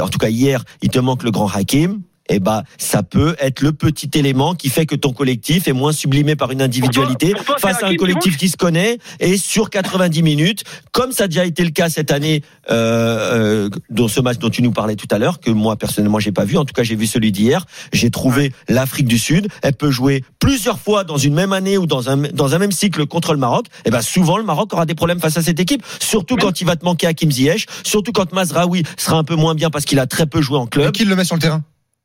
en 0.00 0.08
tout 0.08 0.18
cas 0.18 0.28
hier, 0.30 0.64
il 0.80 0.88
te 0.88 0.98
manque 0.98 1.22
le 1.24 1.30
grand 1.30 1.48
Hakim. 1.54 2.00
Et 2.28 2.40
bah, 2.40 2.64
ça 2.78 3.02
peut 3.02 3.36
être 3.38 3.60
le 3.60 3.72
petit 3.72 4.10
élément 4.14 4.54
qui 4.54 4.68
fait 4.68 4.86
que 4.86 4.94
ton 4.94 5.12
collectif 5.12 5.66
est 5.68 5.72
moins 5.72 5.92
sublimé 5.92 6.36
par 6.36 6.50
une 6.50 6.62
individualité 6.62 7.32
Pour 7.32 7.44
toi- 7.44 7.54
pour 7.54 7.56
toi, 7.56 7.68
c'est 7.70 7.74
face 7.74 7.82
à 7.82 7.86
un 7.86 7.96
collectif 7.96 8.36
qui 8.36 8.48
se 8.48 8.56
connaît 8.56 8.98
et 9.20 9.36
sur 9.36 9.70
90 9.70 10.22
minutes, 10.22 10.64
comme 10.92 11.12
ça 11.12 11.24
a 11.24 11.28
déjà 11.28 11.44
été 11.44 11.64
le 11.64 11.70
cas 11.70 11.88
cette 11.88 12.10
année 12.10 12.42
euh, 12.70 13.66
euh, 13.66 13.70
dans 13.90 14.08
ce 14.08 14.20
match 14.20 14.38
dont 14.38 14.50
tu 14.50 14.62
nous 14.62 14.72
parlais 14.72 14.96
tout 14.96 15.06
à 15.10 15.18
l'heure, 15.18 15.40
que 15.40 15.50
moi 15.50 15.76
personnellement 15.76 16.18
j'ai 16.18 16.32
pas 16.32 16.44
vu. 16.44 16.56
En 16.56 16.64
tout 16.64 16.74
cas, 16.74 16.82
j'ai 16.82 16.96
vu 16.96 17.06
celui 17.06 17.32
d'hier. 17.32 17.64
J'ai 17.92 18.10
trouvé 18.10 18.52
l'Afrique 18.68 19.06
du 19.08 19.18
Sud. 19.18 19.48
Elle 19.62 19.74
peut 19.74 19.90
jouer 19.90 20.24
plusieurs 20.38 20.78
fois 20.78 21.04
dans 21.04 21.16
une 21.18 21.34
même 21.34 21.52
année 21.52 21.78
ou 21.78 21.86
dans 21.86 22.10
un 22.10 22.16
dans 22.16 22.54
un 22.54 22.58
même 22.58 22.72
cycle 22.72 23.06
contre 23.06 23.32
le 23.32 23.38
Maroc. 23.38 23.66
Et 23.84 23.90
ben 23.90 24.02
souvent 24.02 24.36
le 24.38 24.44
Maroc 24.44 24.72
aura 24.72 24.86
des 24.86 24.94
problèmes 24.94 25.20
face 25.20 25.36
à 25.36 25.42
cette 25.42 25.60
équipe, 25.60 25.82
surtout 26.00 26.36
quand 26.36 26.60
il 26.60 26.64
va 26.66 26.76
te 26.76 26.84
manquer 26.84 27.06
Hakim 27.06 27.30
Ziyech, 27.30 27.66
surtout 27.84 28.12
quand 28.12 28.32
Mazraoui 28.32 28.82
sera 28.96 29.16
un 29.18 29.24
peu 29.24 29.34
moins 29.36 29.54
bien 29.54 29.70
parce 29.70 29.84
qu'il 29.84 29.98
a 29.98 30.06
très 30.06 30.26
peu 30.26 30.42
joué 30.42 30.58
en 30.58 30.66
club. 30.66 30.92
qui 30.92 31.04
le 31.04 31.16
met 31.16 31.24
sur 31.24 31.36
le 31.36 31.40
terrain? 31.40 31.62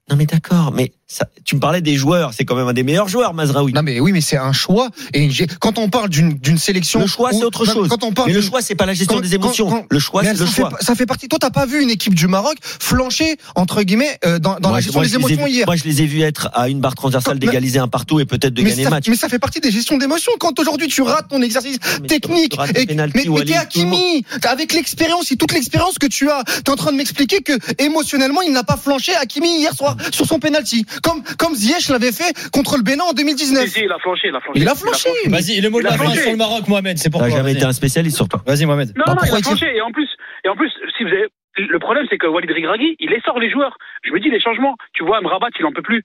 Non 0.10 0.18
mais 0.18 0.26
d'accord, 0.26 0.74
mais 0.76 0.92
ça, 1.08 1.26
tu 1.46 1.56
me 1.56 1.62
parlais 1.62 1.80
des 1.80 1.96
joueurs, 1.96 2.34
c'est 2.34 2.44
quand 2.44 2.56
même 2.56 2.68
un 2.68 2.74
des 2.74 2.84
meilleurs 2.84 3.08
joueurs, 3.08 3.34
Mazraoui. 3.34 3.72
Non, 3.72 3.84
mais 3.84 4.02
oui, 4.02 4.12
mais 4.12 4.20
c'est 4.20 4.36
un 4.36 4.52
choix. 4.52 4.90
Et 5.14 5.30
quand 5.62 5.78
on 5.78 5.88
parle 5.90 6.10
d'une 6.10 6.58
sélection, 6.58 7.00
Le 7.00 7.08
choix, 7.08 7.32
c'est 7.32 7.46
autre 7.46 7.64
chose. 7.64 7.88
Quand 7.88 8.04
on 8.04 8.12
parle 8.12 8.28
Mais 8.28 8.34
le 8.34 8.42
choix, 8.42 8.62
c'est 8.62 8.76
pas 8.76 8.86
la 8.86 8.94
gestion 8.94 9.16
quand- 9.16 9.22
des 9.22 9.34
émotions. 9.36 9.70
quand- 9.70 9.82
quand- 9.82 9.86
le 9.90 10.00
choix, 10.00 10.24
c'est 10.26 10.34
le 10.38 10.46
fait, 10.46 10.62
choix. 10.62 10.72
ça 10.82 10.96
fait 10.96 11.06
partie. 11.06 11.30
Toi, 11.30 11.40
t'as 11.40 11.52
pas 11.52 11.66
vu 11.66 11.82
une 11.82 11.90
équipe 11.90 12.16
du 12.16 12.28
Maroc 12.28 12.58
flancher 12.62 13.38
entre 13.56 13.82
guillemets 13.84 14.18
euh, 14.26 14.40
dans, 14.40 14.60
dans 14.60 14.70
Moi, 14.70 14.80
la 14.80 14.82
gestion 14.82 15.00
moi, 15.00 15.08
des 15.08 15.14
ai 15.14 15.16
émotions 15.16 15.48
hier. 15.48 15.66
Moi, 15.68 15.78
je 15.78 15.84
les 15.86 16.02
ai 16.02 16.06
vus 16.06 16.22
être 16.22 16.50
à 16.54 16.68
une 16.68 16.82
barre 16.82 16.96
transversale, 16.96 17.40
d'égaliser 17.40 17.80
un 17.80 17.88
partout 17.88 18.20
et 18.20 18.26
peut-être 18.26 18.54
de 18.54 18.62
mais, 18.62 18.72
gagner 18.72 18.84
ça, 18.84 18.90
le 18.90 18.96
match. 18.96 19.08
mais 19.08 19.16
ça 19.16 19.30
fait 19.30 19.40
partie 19.40 19.62
des 19.62 19.72
gestions 19.72 19.98
d'émotions. 19.98 20.34
Quand 20.38 20.60
aujourd'hui 20.60 20.90
tu 20.90 21.02
rates 21.02 21.30
ton 21.30 21.42
exercice 21.42 21.78
Mais 22.02 22.08
technique, 22.10 22.52
tu 22.54 22.60
rates 22.60 22.76
et, 22.78 22.82
le 22.82 22.88
penalty, 22.88 23.30
mais, 23.30 23.46
t'es 23.46 23.54
Hakimi, 23.56 24.26
avec 24.44 24.74
l'expérience 24.74 25.32
et 25.32 25.38
toute 25.38 25.54
l'expérience 25.54 25.98
que 25.98 26.08
tu 26.08 26.30
as, 26.30 26.44
t'es 26.66 26.72
en 26.72 26.76
train 26.76 26.92
de 26.92 26.98
m'expliquer 26.98 27.42
que 27.42 27.54
émotionnellement 27.82 28.42
il 28.42 28.52
n'a 28.52 28.64
pas 28.66 28.76
flanché 28.76 29.14
Hakimi 29.16 29.60
hier 29.60 29.74
soir 29.74 29.96
sur 30.12 30.26
son 30.26 30.40
penalty, 30.40 30.86
comme 31.04 31.24
comme 31.38 31.54
Ziyech 31.56 31.90
l'avait 31.90 32.12
fait 32.12 32.34
contre 32.52 32.78
le 32.78 32.84
Bénin 32.84 33.04
en 33.04 33.14
2019. 33.14 33.66
Si, 33.66 33.70
si, 33.70 33.80
il 33.86 33.92
a 33.92 33.98
flanché, 34.00 34.28
il 34.30 34.36
a 34.36 34.40
flanché. 34.42 34.60
Il 34.60 34.68
a 34.68 34.76
flanché. 34.76 35.10
Vas-y, 35.28 35.62
le 35.62 35.70
mot 35.70 35.80
de 35.80 35.86
la 35.86 35.94
fin 35.98 36.10
sur 36.16 36.32
le 36.32 36.38
Maroc, 36.38 36.68
Mohamed, 36.68 36.98
c'est 36.98 37.06
T'as 37.06 37.12
pourquoi 37.12 37.30
jamais 37.30 37.44
vas-y. 37.44 37.58
été 37.58 37.66
un 37.66 37.74
spécialiste 37.74 38.16
sur 38.18 38.28
toi. 38.28 38.42
Vas-y, 38.46 38.66
Mohamed. 38.66 38.90
Non, 38.98 39.04
Bah, 39.08 39.14
non, 39.16 39.22
il 39.26 39.34
a 39.36 39.42
flanché. 39.42 39.76
Et 39.76 39.82
en 39.82 39.92
plus, 39.92 40.10
et 40.46 40.50
en 40.50 40.56
plus, 40.56 40.72
si 40.98 41.04
vous 41.04 41.10
avez, 41.10 41.28
le 41.58 41.80
problème, 41.80 42.06
c'est 42.10 42.18
que 42.18 42.28
Walid 42.28 42.50
Regragui, 42.52 42.96
il 43.00 43.10
les 43.10 43.22
sort 43.22 43.40
les 43.40 43.50
joueurs. 43.52 43.78
Je 44.04 44.12
me 44.12 44.20
dis, 44.20 44.30
les 44.30 44.40
changements. 44.42 44.76
Tu 44.94 45.04
vois, 45.06 45.22
Mrabat, 45.22 45.50
il 45.60 45.66
en 45.66 45.72
peut 45.72 45.82
plus. 45.84 46.04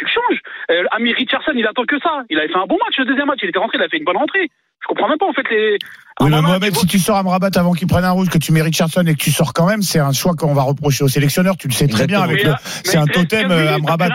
Tu 0.00 0.06
le 0.06 0.10
changes. 0.10 0.40
Euh, 0.70 0.96
Amir 0.96 1.14
Richardson, 1.14 1.52
il 1.54 1.66
attend 1.66 1.84
que 1.84 2.00
ça. 2.00 2.22
Il 2.30 2.38
avait 2.38 2.48
fait 2.48 2.56
un 2.56 2.64
bon 2.64 2.78
match 2.82 2.96
le 2.96 3.04
deuxième 3.04 3.26
match. 3.26 3.40
Il 3.42 3.50
était 3.50 3.58
rentré, 3.58 3.76
il 3.76 3.84
a 3.84 3.88
fait 3.88 3.98
une 3.98 4.04
bonne 4.04 4.16
rentrée. 4.16 4.48
Je 4.80 4.86
comprends 4.86 5.08
même 5.08 5.18
pas, 5.18 5.26
en 5.26 5.34
fait, 5.34 5.44
les. 5.50 5.76
Oui, 6.20 6.30
mais 6.30 6.36
Amrabat, 6.36 6.58
Mohamed, 6.58 6.72
tu 6.72 6.80
si 6.80 6.86
tu 6.86 6.98
sors 6.98 7.16
à 7.16 7.22
Mrabat 7.22 7.50
avant 7.56 7.72
qu'il 7.72 7.86
prenne 7.86 8.04
un 8.04 8.12
rouge, 8.12 8.30
que 8.30 8.38
tu 8.38 8.52
mets 8.52 8.62
Richardson 8.62 9.04
et 9.06 9.12
que 9.12 9.20
tu 9.20 9.30
sors 9.30 9.52
quand 9.52 9.66
même, 9.66 9.82
c'est 9.82 9.98
un 9.98 10.12
choix 10.12 10.32
qu'on 10.34 10.54
va 10.54 10.62
reprocher 10.62 11.04
au 11.04 11.08
sélectionneur. 11.08 11.58
Tu 11.58 11.68
le 11.68 11.74
sais 11.74 11.86
très 11.86 12.06
bien. 12.06 12.24
Exactement. 12.24 12.54
Avec 12.54 12.64
le, 12.64 12.80
c'est 12.84 12.96
un 12.96 13.06
totem 13.06 13.50
euh, 13.50 13.74
Amrabat. 13.74 14.08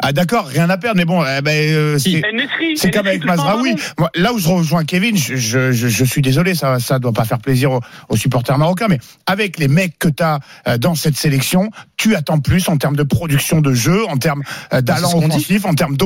Ah 0.00 0.12
d'accord, 0.12 0.46
rien 0.46 0.68
à 0.70 0.76
perdre, 0.76 0.96
mais 0.96 1.04
bon, 1.04 1.24
eh 1.24 1.40
ben, 1.40 1.50
euh, 1.72 1.98
c'est- 1.98 2.20
comme 2.90 3.06
avec 3.06 3.24
Mazraoui. 3.24 3.74
là 4.16 4.32
où 4.32 4.38
je 4.38 4.48
rejoins 4.48 4.84
Kevin, 4.84 5.16
je, 5.16 5.36
je, 5.36 5.72
je, 5.72 5.88
je 5.88 6.04
suis 6.04 6.20
désolé, 6.22 6.54
ça 6.54 6.78
ça 6.80 6.98
doit 6.98 7.12
pas 7.12 7.24
faire 7.24 7.38
plaisir 7.38 7.72
aux, 7.72 7.80
aux 8.08 8.16
supporters 8.16 8.58
marocains, 8.58 8.86
mais 8.88 8.98
avec 9.26 9.58
les 9.58 9.68
mecs 9.68 9.98
que 9.98 10.08
tu 10.08 10.22
as 10.22 10.40
dans 10.78 10.94
cette 10.94 11.16
sélection, 11.16 11.70
tu 11.96 12.14
attends 12.16 12.40
plus 12.40 12.68
en 12.68 12.76
termes 12.76 12.96
de 12.96 13.02
production 13.02 13.60
de 13.60 13.72
jeu, 13.72 14.04
en 14.08 14.16
termes 14.18 14.42
euh, 14.72 14.80
d'allant 14.80 15.08
offensif, 15.34 15.64
en 15.64 15.74
termes 15.74 15.96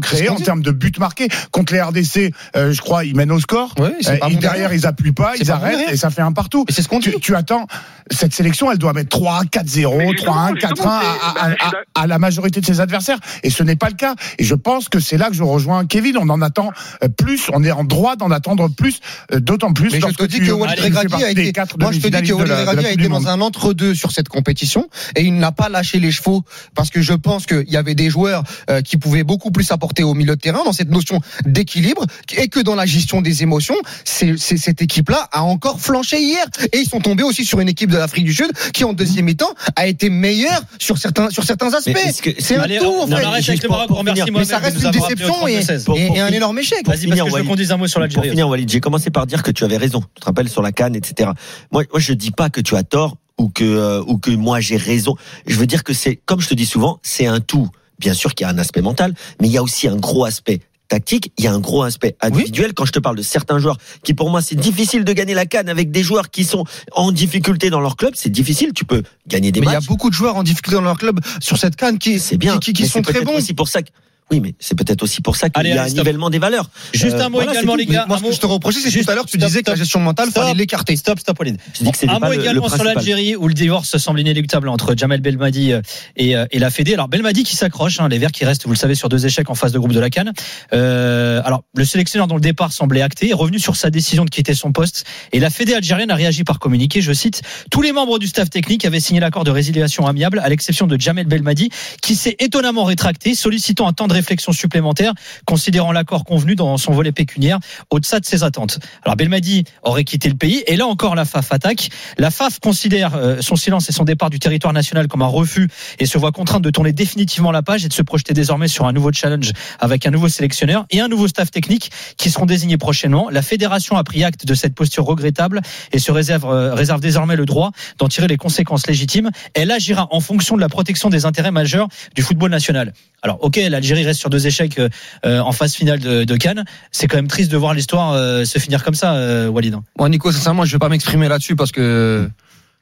créées, 0.00 0.26
qu'on 0.26 0.34
en 0.34 0.36
termes 0.44 0.62
de 0.62 0.70
buts 0.70 0.92
marqués. 0.98 1.28
Contre 1.50 1.72
les 1.72 1.80
RDC, 1.80 2.32
euh, 2.56 2.72
je 2.72 2.80
crois, 2.80 3.04
ils 3.04 3.16
mènent 3.16 3.32
au 3.32 3.40
score. 3.40 3.74
Ouais, 3.78 3.92
c'est 4.00 4.22
Euh, 4.22 4.28
derrière, 4.40 4.72
ils 4.72 4.86
appuient 4.86 5.12
pas, 5.12 5.32
ils 5.36 5.46
pas 5.46 5.54
arrêtent 5.54 5.78
et 5.92 5.96
ça 5.96 6.10
fait 6.10 6.22
un 6.22 6.32
partout. 6.32 6.64
Et 6.68 6.72
c'est 6.72 6.82
ce 6.82 6.88
qu'on 6.88 6.98
dit. 7.00 7.10
Tu, 7.12 7.20
tu 7.20 7.34
attends, 7.34 7.66
cette 8.10 8.34
sélection, 8.34 8.70
elle 8.70 8.78
doit 8.78 8.92
mettre 8.92 9.08
3, 9.10 9.42
4-0, 9.50 9.96
Mais 9.98 10.06
3-1, 10.12 10.54
justement, 10.54 10.74
4-1 10.74 10.88
à, 10.88 11.46
à- 11.46 11.50
à- 11.68 12.02
à 12.02 12.06
la 12.06 12.18
majorité 12.18 12.60
de 12.60 12.66
ses 12.66 12.80
adversaires. 12.80 13.18
Et 13.42 13.50
ce 13.50 13.62
n'est 13.62 13.76
pas 13.76 13.88
le 13.88 13.94
cas. 13.96 14.14
Et 14.38 14.44
je 14.44 14.54
pense 14.54 14.88
que 14.88 15.00
c'est 15.00 15.16
là 15.18 15.28
que 15.28 15.34
je 15.34 15.42
rejoins 15.42 15.86
Kevin. 15.86 16.16
On 16.18 16.28
en 16.28 16.42
attend 16.42 16.70
euh, 17.02 17.08
plus. 17.08 17.48
On 17.52 17.62
est 17.64 17.70
en 17.70 17.84
droit 17.84 18.16
d'en 18.16 18.30
attendre 18.30 18.68
plus, 18.68 19.00
euh, 19.32 19.40
d'autant 19.40 19.72
plus. 19.72 19.90
Mais 19.92 20.00
je 20.12 20.16
te 20.16 20.24
dis 20.24 20.38
tu- 20.38 20.46
que 20.46 20.52
Walid 20.52 20.78
Regragui 20.84 21.24
a 21.24 21.30
été, 21.30 21.52
moi 21.78 21.92
je 21.92 21.98
te 22.00 22.06
dis 22.08 22.28
que 22.28 22.32
Walid 22.34 22.52
Regragui 22.60 22.86
a 22.86 22.92
été 22.92 23.08
dans 23.08 23.28
un 23.28 23.40
entre-deux 23.40 23.94
sur 23.94 24.12
cette 24.12 24.28
compétition 24.28 24.88
et 25.16 25.22
il 25.22 25.34
n'a 25.36 25.52
pas 25.52 25.68
lâché 25.68 25.98
les 26.00 26.10
chevaux 26.12 26.42
parce 26.74 26.90
que 26.90 27.00
je 27.02 27.12
pense 27.14 27.46
qu'il 27.46 27.68
y 27.68 27.76
avait 27.76 27.94
des 27.94 28.10
joueurs 28.10 28.42
euh, 28.70 28.80
qui 28.82 28.96
pouvaient 28.96 29.24
beaucoup 29.24 29.50
plus 29.50 29.70
apporter 29.70 30.02
au 30.02 30.14
milieu 30.14 30.36
de 30.36 30.40
terrain 30.40 30.62
dans 30.64 30.72
cette 30.72 30.90
notion 30.90 31.20
d'équilibre 31.44 32.04
et 32.36 32.48
que 32.48 32.60
dans 32.60 32.74
la 32.74 32.86
gestion 32.86 33.20
des 33.22 33.42
émotions, 33.42 33.76
c'est, 34.04 34.38
c'est- 34.38 34.56
cette 34.56 34.82
équipe-là 34.82 35.28
a 35.32 35.42
encore 35.42 35.80
flanché 35.80 36.20
hier 36.20 36.44
et 36.72 36.78
ils 36.78 36.88
sont 36.88 37.00
tombés 37.00 37.22
aussi 37.22 37.44
sur 37.44 37.60
une 37.60 37.68
équipe 37.68 37.90
de 37.90 37.96
l'Afrique 37.96 38.24
du 38.24 38.34
Sud 38.34 38.50
qui 38.72 38.84
en 38.84 38.92
deuxième 38.92 39.24
mi-temps 39.26 39.52
a 39.76 39.86
été 39.86 40.10
meilleure 40.10 40.60
sur 40.78 40.98
certains 40.98 41.30
sur 41.30 41.44
certains 41.44 41.72
aspects. 41.74 41.90
C'est 42.38 42.56
un 42.56 42.62
Allez, 42.62 42.78
tout 42.78 42.86
en 43.00 43.06
fait. 43.06 43.14
Arrête 43.28 43.48
avec 43.48 43.62
le 43.62 43.68
pour- 43.68 43.76
Maroc. 43.76 43.88
pour. 43.88 44.04
Mais 44.32 44.44
ça 44.44 44.58
reste 44.58 44.82
une 44.82 44.90
déception 44.90 45.46
et, 45.46 45.60
32-16. 45.60 45.84
Pour- 45.84 45.98
et- 45.98 46.06
pour 46.06 46.16
et 46.16 46.20
un 46.20 46.28
énorme 46.28 46.58
échec. 46.58 46.82
Pour 46.84 46.94
Vas-y, 46.94 47.06
parce 47.06 47.20
que 47.20 47.30
je 47.30 47.36
veux 47.36 47.44
qu'on 47.44 47.54
dise 47.56 47.72
un 47.72 47.76
mot 47.76 47.86
sur 47.86 47.94
Pour 47.94 48.00
l'Algérie. 48.02 48.30
finir, 48.30 48.48
Walid, 48.48 48.70
j'ai 48.70 48.80
commencé 48.80 49.10
par 49.10 49.26
dire 49.26 49.42
que 49.42 49.50
tu 49.50 49.64
avais 49.64 49.76
raison. 49.76 50.00
Tu 50.14 50.20
te 50.20 50.26
rappelles 50.26 50.48
sur 50.48 50.62
la 50.62 50.72
canne, 50.72 50.94
etc. 50.96 51.30
Moi, 51.72 51.84
moi, 51.90 52.00
je 52.00 52.12
dis 52.12 52.30
pas 52.30 52.50
que 52.50 52.60
tu 52.60 52.76
as 52.76 52.82
tort 52.82 53.16
ou 53.38 53.48
que 53.48 53.64
euh, 53.64 54.02
ou 54.06 54.18
que 54.18 54.30
moi 54.30 54.60
j'ai 54.60 54.76
raison. 54.76 55.14
Je 55.46 55.56
veux 55.56 55.66
dire 55.66 55.84
que 55.84 55.92
c'est, 55.92 56.16
comme 56.26 56.40
je 56.40 56.48
te 56.48 56.54
dis 56.54 56.66
souvent, 56.66 56.98
c'est 57.02 57.26
un 57.26 57.40
tout. 57.40 57.68
Bien 57.98 58.14
sûr 58.14 58.34
qu'il 58.34 58.46
y 58.46 58.50
a 58.50 58.52
un 58.52 58.58
aspect 58.58 58.80
mental, 58.82 59.12
mais 59.40 59.48
il 59.48 59.52
y 59.52 59.58
a 59.58 59.62
aussi 59.62 59.88
un 59.88 59.96
gros 59.96 60.24
aspect 60.24 60.60
tactique, 60.88 61.32
il 61.38 61.44
y 61.44 61.46
a 61.46 61.52
un 61.52 61.60
gros 61.60 61.82
aspect 61.82 62.16
individuel. 62.20 62.72
Quand 62.74 62.84
je 62.86 62.92
te 62.92 62.98
parle 62.98 63.16
de 63.16 63.22
certains 63.22 63.58
joueurs 63.58 63.76
qui, 64.02 64.14
pour 64.14 64.30
moi, 64.30 64.42
c'est 64.42 64.56
difficile 64.56 65.04
de 65.04 65.12
gagner 65.12 65.34
la 65.34 65.46
canne 65.46 65.68
avec 65.68 65.90
des 65.90 66.02
joueurs 66.02 66.30
qui 66.30 66.44
sont 66.44 66.64
en 66.92 67.12
difficulté 67.12 67.70
dans 67.70 67.80
leur 67.80 67.96
club, 67.96 68.14
c'est 68.16 68.30
difficile. 68.30 68.72
Tu 68.74 68.84
peux 68.84 69.02
gagner 69.26 69.52
des 69.52 69.60
Mais 69.60 69.66
il 69.66 69.70
y 69.70 69.72
a 69.72 69.78
matchs. 69.78 69.86
beaucoup 69.86 70.08
de 70.10 70.14
joueurs 70.14 70.36
en 70.36 70.42
difficulté 70.42 70.76
dans 70.76 70.82
leur 70.82 70.98
club 70.98 71.20
sur 71.40 71.58
cette 71.58 71.76
canne 71.76 71.98
qui, 71.98 72.18
C'est 72.18 72.36
bien, 72.38 72.54
qui, 72.54 72.72
qui, 72.72 72.72
qui 72.72 72.82
mais 72.82 72.88
sont 72.88 73.02
c'est 73.04 73.12
très 73.12 73.24
bons. 73.24 73.36
aussi 73.36 73.54
pour 73.54 73.68
ça 73.68 73.82
que 73.82 73.88
oui, 74.30 74.40
mais 74.40 74.54
c'est 74.58 74.76
peut-être 74.76 75.02
aussi 75.02 75.20
pour 75.22 75.36
ça 75.36 75.48
qu'il 75.48 75.64
y 75.64 75.68
a 75.70 75.72
allez, 75.72 75.80
un 75.80 75.86
stop. 75.88 75.98
nivellement 75.98 76.30
des 76.30 76.38
valeurs. 76.38 76.68
Juste 76.92 77.14
Euh, 77.16 77.20
un 77.24 77.28
mot 77.28 77.38
voilà, 77.38 77.52
également, 77.52 77.74
les 77.76 77.86
gars. 77.86 78.04
Moi, 78.06 78.16
un 78.16 78.18
ce 78.18 78.22
mot- 78.24 78.28
que 78.30 78.34
je 78.34 78.40
te 78.40 78.46
reprochais, 78.46 78.78
c'est 78.80 78.90
Juste- 78.90 79.06
tout 79.06 79.10
à 79.10 79.14
l'heure, 79.14 79.24
tu 79.26 79.38
stop, 79.38 79.48
disais 79.48 79.60
que 79.60 79.64
stop. 79.64 79.74
la 79.74 79.78
gestion 79.78 80.00
mentale, 80.00 80.30
Stop. 80.30 80.42
fallait 80.44 80.54
l'écarter. 80.54 80.96
Stop, 80.96 81.18
stop, 81.20 81.38
Walid. 81.38 81.56
Je 81.78 81.84
dis 81.84 81.90
que 81.90 81.96
c'était 81.98 82.12
Un 82.12 82.20
pas 82.20 82.26
mot 82.26 82.32
le- 82.32 82.38
le 82.38 82.42
également 82.44 82.68
sur 82.68 82.84
l'Algérie 82.84 83.36
où 83.36 83.48
le 83.48 83.54
divorce 83.54 83.96
semble 83.96 84.20
inéluctable 84.20 84.68
entre 84.68 84.94
Jamel 84.96 85.20
Belmadi 85.20 85.72
euh, 85.72 85.80
et, 86.16 86.36
euh, 86.36 86.46
et 86.50 86.58
la 86.58 86.70
Fédé. 86.70 86.94
Alors 86.94 87.08
Belmadi 87.08 87.42
qui 87.44 87.56
s'accroche, 87.56 88.00
hein, 88.00 88.08
les 88.08 88.18
Verts 88.18 88.32
qui 88.32 88.44
restent, 88.44 88.64
vous 88.66 88.72
le 88.72 88.76
savez, 88.78 88.94
sur 88.94 89.08
deux 89.08 89.24
échecs 89.24 89.48
en 89.50 89.54
phase 89.54 89.72
de 89.72 89.78
groupe 89.78 89.92
de 89.92 90.00
la 90.00 90.10
Cannes. 90.10 90.32
Euh, 90.72 91.40
alors 91.44 91.64
le 91.74 91.84
sélectionneur 91.84 92.26
dont 92.26 92.34
le 92.34 92.40
départ 92.40 92.72
semblait 92.72 93.02
acté 93.02 93.30
est 93.30 93.34
revenu 93.34 93.58
sur 93.58 93.76
sa 93.76 93.90
décision 93.90 94.24
de 94.24 94.30
quitter 94.30 94.54
son 94.54 94.72
poste 94.72 95.04
et 95.32 95.40
la 95.40 95.50
Fédé 95.50 95.74
algérienne 95.74 96.10
a 96.10 96.14
réagi 96.14 96.44
par 96.44 96.58
communiqué. 96.58 97.00
Je 97.00 97.12
cite 97.12 97.42
tous 97.70 97.82
les 97.82 97.92
membres 97.92 98.18
du 98.18 98.26
staff 98.26 98.50
technique 98.50 98.84
avaient 98.84 99.00
signé 99.00 99.20
l'accord 99.20 99.44
de 99.44 99.50
résiliation 99.50 100.06
amiable 100.06 100.40
à 100.44 100.48
l'exception 100.48 100.86
de 100.86 101.00
Jamel 101.00 101.26
Belmadi 101.26 101.70
qui 102.02 102.14
s'est 102.14 102.36
étonnamment 102.38 102.84
rétracté, 102.84 103.34
sollicitant 103.34 103.86
un 103.88 103.92
temps 103.92 104.06
de 104.08 104.14
réflexion 104.18 104.52
supplémentaire, 104.52 105.12
considérant 105.46 105.92
l'accord 105.92 106.24
convenu 106.24 106.54
dans 106.54 106.76
son 106.76 106.92
volet 106.92 107.12
pécuniaire 107.12 107.58
au-delà 107.90 108.20
de 108.20 108.26
ses 108.26 108.42
attentes. 108.42 108.78
Alors 109.04 109.16
Belmadi 109.16 109.64
aurait 109.82 110.04
quitté 110.04 110.28
le 110.28 110.34
pays 110.34 110.62
et 110.66 110.76
là 110.76 110.86
encore 110.86 111.14
la 111.14 111.24
FAF 111.24 111.52
attaque. 111.52 111.90
La 112.18 112.30
FAF 112.30 112.58
considère 112.60 113.14
euh, 113.14 113.38
son 113.40 113.56
silence 113.56 113.88
et 113.88 113.92
son 113.92 114.04
départ 114.04 114.30
du 114.30 114.38
territoire 114.38 114.72
national 114.72 115.08
comme 115.08 115.22
un 115.22 115.26
refus 115.26 115.68
et 115.98 116.06
se 116.06 116.18
voit 116.18 116.32
contrainte 116.32 116.62
de 116.62 116.70
tourner 116.70 116.92
définitivement 116.92 117.52
la 117.52 117.62
page 117.62 117.84
et 117.84 117.88
de 117.88 117.92
se 117.92 118.02
projeter 118.02 118.34
désormais 118.34 118.68
sur 118.68 118.86
un 118.86 118.92
nouveau 118.92 119.12
challenge 119.12 119.52
avec 119.78 120.06
un 120.06 120.10
nouveau 120.10 120.28
sélectionneur 120.28 120.86
et 120.90 121.00
un 121.00 121.08
nouveau 121.08 121.28
staff 121.28 121.50
technique 121.50 121.90
qui 122.16 122.30
seront 122.30 122.46
désignés 122.46 122.78
prochainement. 122.78 123.28
La 123.30 123.42
fédération 123.42 123.96
a 123.96 124.04
pris 124.04 124.24
acte 124.24 124.46
de 124.46 124.54
cette 124.54 124.74
posture 124.74 125.04
regrettable 125.04 125.60
et 125.92 125.98
se 125.98 126.10
réserve, 126.10 126.46
euh, 126.46 126.74
réserve 126.74 127.00
désormais 127.00 127.36
le 127.36 127.46
droit 127.46 127.70
d'en 127.98 128.08
tirer 128.08 128.26
les 128.26 128.36
conséquences 128.36 128.86
légitimes. 128.86 129.30
Elle 129.54 129.70
agira 129.70 130.08
en 130.10 130.20
fonction 130.20 130.56
de 130.56 130.60
la 130.60 130.68
protection 130.68 131.08
des 131.08 131.24
intérêts 131.24 131.50
majeurs 131.50 131.88
du 132.14 132.22
football 132.22 132.50
national. 132.50 132.92
Alors, 133.22 133.42
ok, 133.42 133.56
l'Algérie 133.56 134.04
reste 134.08 134.20
sur 134.20 134.30
deux 134.30 134.46
échecs 134.46 134.78
euh, 134.78 134.88
euh, 135.24 135.40
en 135.40 135.52
phase 135.52 135.74
finale 135.74 136.00
de, 136.00 136.24
de 136.24 136.36
Cannes. 136.36 136.64
C'est 136.90 137.06
quand 137.06 137.16
même 137.16 137.28
triste 137.28 137.50
de 137.50 137.56
voir 137.56 137.74
l'histoire 137.74 138.12
euh, 138.12 138.44
se 138.44 138.58
finir 138.58 138.82
comme 138.82 138.94
ça, 138.94 139.14
euh, 139.14 139.48
Walid. 139.48 139.76
Moi, 139.98 140.08
Nico, 140.08 140.32
sincèrement, 140.32 140.64
je 140.64 140.72
vais 140.72 140.78
pas 140.78 140.88
m'exprimer 140.88 141.28
là-dessus 141.28 141.56
parce 141.56 141.72
que 141.72 142.28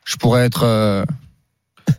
je 0.05 0.17
pourrais 0.17 0.45
être, 0.47 0.63
euh, 0.65 1.05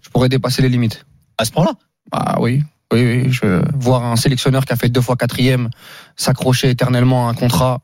je 0.02 0.10
pourrais 0.10 0.30
dépasser 0.30 0.62
les 0.62 0.70
limites. 0.70 1.06
À 1.38 1.46
ce 1.46 1.52
point-là? 1.52 1.74
Ah 2.12 2.38
oui, 2.42 2.64
oui, 2.92 3.02
oui. 3.04 3.32
Je 3.32 3.62
voir 3.76 4.04
un 4.06 4.16
sélectionneur 4.16 4.66
qui 4.66 4.74
a 4.74 4.76
fait 4.76 4.90
deux 4.90 5.02
fois 5.02 5.16
quatrième 5.16 5.70
s'accrocher 6.16 6.70
éternellement 6.70 7.28
à 7.28 7.32
un 7.32 7.34
contrat. 7.34 7.82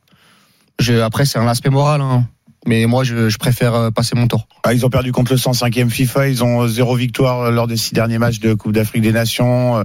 Je, 0.80 1.02
après, 1.02 1.26
c'est 1.26 1.40
un 1.40 1.48
aspect 1.48 1.70
moral. 1.70 2.02
Hein. 2.02 2.26
Mais 2.66 2.86
moi, 2.86 3.04
je, 3.04 3.28
je 3.28 3.38
préfère 3.38 3.92
passer 3.92 4.16
mon 4.16 4.28
tour. 4.28 4.48
Ah, 4.64 4.74
ils 4.74 4.86
ont 4.86 4.90
perdu 4.90 5.12
contre 5.12 5.34
le 5.34 5.38
105e 5.38 5.90
FIFA. 5.90 6.30
Ils 6.30 6.44
ont 6.44 6.66
zéro 6.68 6.96
victoire 6.96 7.52
lors 7.52 7.68
des 7.68 7.76
six 7.76 7.94
derniers 7.94 8.18
matchs 8.18 8.40
de 8.40 8.54
Coupe 8.54 8.72
d'Afrique 8.72 9.02
des 9.02 9.12
Nations. 9.12 9.84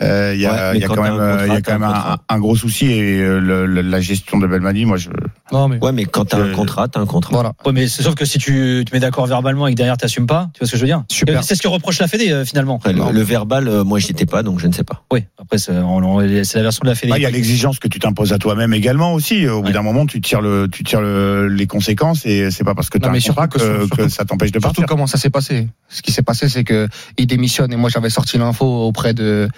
Euh, 0.00 0.32
Il 0.34 0.40
y 0.40 0.46
a, 0.46 0.52
Ouais, 0.52 0.58
mais 0.72 0.78
il 0.78 0.80
y 0.80 0.84
a 0.84 0.86
quand 0.88 0.94
t'as 0.94 1.02
même, 1.02 1.12
un 1.14 1.18
euh, 1.20 1.36
il 1.46 1.48
y 1.48 1.50
a 1.50 1.56
contrat, 1.56 1.72
quand 1.72 1.78
même 1.80 1.90
t'as 2.28 2.34
un 2.34 2.38
gros 2.38 2.54
souci 2.54 2.86
et 2.86 3.20
euh, 3.20 3.40
le- 3.40 3.66
le- 3.66 3.82
la 3.82 4.00
gestion 4.00 4.38
de 4.38 4.46
Belmadi, 4.46 4.84
moi, 4.84 4.96
je. 4.96 5.10
Non, 5.50 5.66
mais 5.66 5.78
Ouais, 5.82 5.90
mais 5.92 6.04
quand 6.04 6.24
t'as 6.26 6.38
Euh, 6.38 6.52
un 6.52 6.54
contrat, 6.54 6.86
t'as 6.88 7.00
un 7.00 7.06
contrat. 7.06 7.32
voilà. 7.32 7.52
Ouais, 7.66 7.72
mais 7.72 7.88
c'est 7.88 8.02
sauf 8.04 8.14
que 8.14 8.24
si 8.24 8.38
tu 8.38 8.84
te 8.86 8.94
mets 8.94 9.00
d'accord 9.00 9.26
verbalement 9.26 9.66
et 9.66 9.72
que 9.72 9.76
derrière 9.76 9.96
t'assumes 9.96 10.26
pas, 10.26 10.50
tu 10.54 10.60
vois 10.60 10.66
ce 10.66 10.72
que 10.72 10.76
je 10.78 10.82
veux 10.82 10.86
dire? 10.88 11.02
Super. 11.10 11.42
C'est 11.42 11.56
ce 11.56 11.62
que 11.62 11.68
reproche 11.68 11.98
la 11.98 12.06
Fédé 12.06 12.30
euh, 12.30 12.44
finalement. 12.44 12.78
Le, 12.84 13.12
le 13.12 13.22
verbal, 13.22 13.66
euh, 13.66 13.82
moi, 13.82 13.98
j'y 13.98 14.12
étais 14.12 14.26
pas, 14.26 14.42
donc 14.44 14.60
je 14.60 14.68
ne 14.68 14.72
sais 14.72 14.84
pas. 14.84 15.02
Oui, 15.12 15.24
après 15.40 15.58
c'est 15.58 15.72
on- 15.76 15.96
on- 16.18 16.44
c'est 16.44 16.58
la 16.58 16.62
version 16.62 16.82
de 16.84 16.88
la 16.90 16.94
Fédé. 16.94 17.12
Ah, 17.14 17.18
Il 17.18 17.22
y 17.22 17.26
a 17.26 17.30
l'exigence 17.30 17.80
que 17.80 17.88
tu 17.88 17.98
t'imposes 17.98 18.32
à 18.32 18.38
toi-même 18.38 18.72
également 18.74 19.14
aussi. 19.14 19.48
Au 19.48 19.62
bout 19.62 19.72
d'un 19.72 19.82
moment, 19.82 20.06
tu 20.06 20.20
tires 20.20 20.40
le, 20.42 20.68
tu 20.70 20.84
tires 20.84 21.00
le, 21.00 21.48
les 21.48 21.66
conséquences 21.66 22.24
et 22.24 22.50
c'est 22.52 22.62
pas 22.64 22.74
parce 22.76 22.88
que 22.88 22.98
tu 22.98 23.02
Non, 23.02 23.08
as 23.08 23.10
un 23.10 23.14
mais 23.14 23.20
contrat 23.20 23.48
surtout 23.50 23.58
que, 23.58 23.64
que- 23.64 23.88
que 23.88 23.96
surtout- 23.96 24.08
ça 24.10 24.24
t'empêche 24.24 24.52
de 24.52 24.60
Surtout 24.60 24.82
partir. 24.82 24.86
comment 24.86 25.06
ça 25.08 25.18
s'est 25.18 25.30
passé. 25.30 25.68
Ce 25.88 26.02
qui 26.02 26.12
s'est 26.12 26.22
passé, 26.22 26.48
c'est 26.48 26.62
que 26.64 26.86
il 27.16 27.26
démissionne 27.26 27.72
et 27.72 27.76
moi 27.76 27.90
j'avais 27.90 28.10
sorti 28.10 28.38
l'info 28.38 28.64
auprès 28.86 29.12
de 29.14 29.48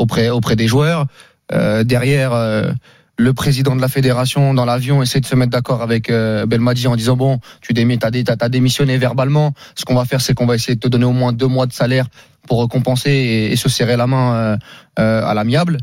auprès 0.00 0.30
auprès 0.30 0.56
des 0.56 0.66
joueurs. 0.66 1.06
Euh, 1.52 1.84
derrière, 1.84 2.32
euh, 2.32 2.72
le 3.18 3.32
président 3.34 3.76
de 3.76 3.80
la 3.80 3.88
fédération 3.88 4.54
dans 4.54 4.64
l'avion 4.64 5.02
essaie 5.02 5.20
de 5.20 5.26
se 5.26 5.36
mettre 5.36 5.50
d'accord 5.50 5.82
avec 5.82 6.08
euh, 6.08 6.46
Belmadi 6.46 6.86
en 6.86 6.96
disant 6.96 7.16
bon, 7.16 7.38
tu 7.60 7.72
démis, 7.72 7.98
t'as, 7.98 8.10
dé- 8.10 8.24
t'as, 8.24 8.36
t'as 8.36 8.48
démissionné 8.48 8.98
verbalement. 8.98 9.52
Ce 9.74 9.84
qu'on 9.84 9.94
va 9.94 10.04
faire, 10.04 10.20
c'est 10.20 10.34
qu'on 10.34 10.46
va 10.46 10.54
essayer 10.54 10.76
de 10.76 10.80
te 10.80 10.88
donner 10.88 11.04
au 11.04 11.12
moins 11.12 11.32
deux 11.32 11.48
mois 11.48 11.66
de 11.66 11.72
salaire 11.72 12.06
pour 12.48 12.66
compenser 12.68 13.10
et, 13.10 13.52
et 13.52 13.56
se 13.56 13.68
serrer 13.68 13.96
la 13.96 14.06
main 14.06 14.58
à 14.96 15.34
l'amiable. 15.34 15.76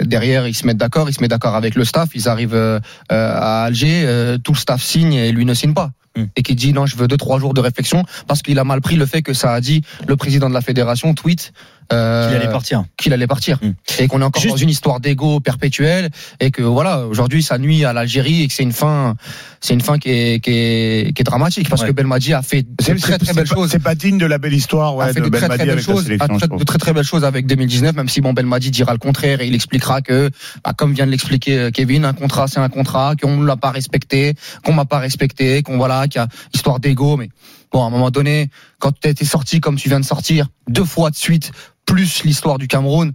Derrière, 0.00 0.46
ils 0.46 0.54
se 0.54 0.66
mettent 0.66 0.76
d'accord, 0.76 1.08
ils 1.08 1.14
se 1.14 1.20
mettent 1.20 1.30
d'accord 1.30 1.54
avec 1.54 1.74
le 1.76 1.84
staff, 1.84 2.10
ils 2.14 2.28
arrivent 2.28 2.80
à 3.08 3.64
Alger, 3.64 4.36
tout 4.42 4.52
le 4.52 4.58
staff 4.58 4.82
signe 4.82 5.14
et 5.14 5.30
lui 5.32 5.44
ne 5.44 5.54
signe 5.54 5.72
pas. 5.72 5.90
Hmm. 6.16 6.24
Et 6.36 6.42
qui 6.42 6.54
dit 6.54 6.72
non, 6.72 6.86
je 6.86 6.96
veux 6.96 7.08
deux 7.08 7.16
trois 7.16 7.38
jours 7.38 7.52
de 7.54 7.60
réflexion 7.60 8.02
parce 8.26 8.40
qu'il 8.42 8.58
a 8.58 8.64
mal 8.64 8.80
pris 8.80 8.96
le 8.96 9.06
fait 9.06 9.22
que 9.22 9.34
ça 9.34 9.52
a 9.52 9.60
dit 9.60 9.82
le 10.08 10.16
président 10.16 10.48
de 10.48 10.54
la 10.54 10.60
fédération 10.62 11.12
tweet 11.14 11.52
euh, 11.92 12.26
qu'il 12.28 12.36
allait 12.38 12.50
partir. 12.50 12.84
qu'il 12.96 13.12
allait 13.12 13.26
partir 13.28 13.58
Hmm. 13.62 13.72
et 14.00 14.08
qu'on 14.08 14.20
est 14.20 14.24
encore 14.24 14.42
Juste- 14.42 14.54
dans 14.54 14.60
une 14.60 14.70
histoire 14.70 14.98
d'ego 14.98 15.38
perpétuelle 15.38 16.10
et 16.40 16.50
que 16.50 16.62
voilà 16.62 17.06
aujourd'hui 17.06 17.42
ça 17.44 17.58
nuit 17.58 17.84
à 17.84 17.92
l'Algérie 17.92 18.42
et 18.42 18.48
que 18.48 18.54
c'est 18.54 18.64
une 18.64 18.72
fin 18.72 19.14
c'est 19.60 19.74
une 19.74 19.80
fin 19.80 19.98
qui 19.98 20.10
est 20.10 20.40
qui 20.42 20.50
est, 20.50 21.12
qui 21.14 21.22
est 21.22 21.24
dramatique 21.24 21.68
parce 21.68 21.82
Ouais. 21.82 21.88
que 21.88 21.92
Belmadi 21.92 22.32
a 22.34 22.42
fait 22.42 22.62
de 22.62 22.68
C'est 22.80 22.94
très 22.96 23.18
très 23.18 23.34
belles 23.34 23.46
choses 23.46 23.70
C'est 23.70 23.78
pas 23.82 23.94
digne 23.94 24.18
de 24.18 24.26
la 24.26 24.38
belle 24.38 24.54
histoire 24.54 24.92
a 24.92 24.96
ouais, 24.96 25.12
fait 25.12 25.20
de 25.20 25.26
de 25.28 25.36
très 25.36 25.48
très 25.48 25.64
belles 25.66 25.80
choses, 25.80 26.10
a 26.18 26.26
de 26.28 26.64
très 26.64 26.78
très 26.78 26.92
belles 26.92 27.04
choses 27.04 27.24
avec 27.24 27.46
2019, 27.46 27.94
même 27.94 28.08
si 28.08 28.20
bon 28.20 28.32
Belmadi 28.32 28.70
dira 28.72 28.92
le 28.92 28.98
contraire 28.98 29.40
et 29.40 29.46
il 29.46 29.54
expliquera 29.54 30.00
que, 30.02 30.30
bah, 30.64 30.72
comme 30.76 30.92
vient 30.92 31.06
de 31.06 31.10
l'expliquer 31.12 31.58
euh, 31.58 31.70
Kevin, 31.70 32.04
un 32.04 32.12
contrat 32.14 32.48
c'est 32.48 32.58
un 32.60 32.68
contrat, 32.68 33.14
qu'on 33.20 33.36
ne 33.36 33.46
l'a 33.46 33.56
pas 33.56 33.70
respecté, 33.70 34.34
qu'on 34.64 34.72
m'a 34.72 34.84
pas 34.86 34.98
respecté, 34.98 35.62
qu'on 35.62 35.76
voilà, 35.76 36.05
a 36.14 36.28
histoire 36.54 36.80
d'ego, 36.80 37.16
mais 37.16 37.28
bon 37.72 37.82
à 37.82 37.86
un 37.86 37.90
moment 37.90 38.10
donné, 38.10 38.50
quand 38.78 38.92
tu 38.98 39.08
as 39.08 39.24
sorti 39.24 39.60
comme 39.60 39.76
tu 39.76 39.88
viens 39.88 40.00
de 40.00 40.04
sortir 40.04 40.46
deux 40.68 40.84
fois 40.84 41.10
de 41.10 41.16
suite, 41.16 41.52
plus 41.84 42.24
l'histoire 42.24 42.58
du 42.58 42.68
Cameroun, 42.68 43.12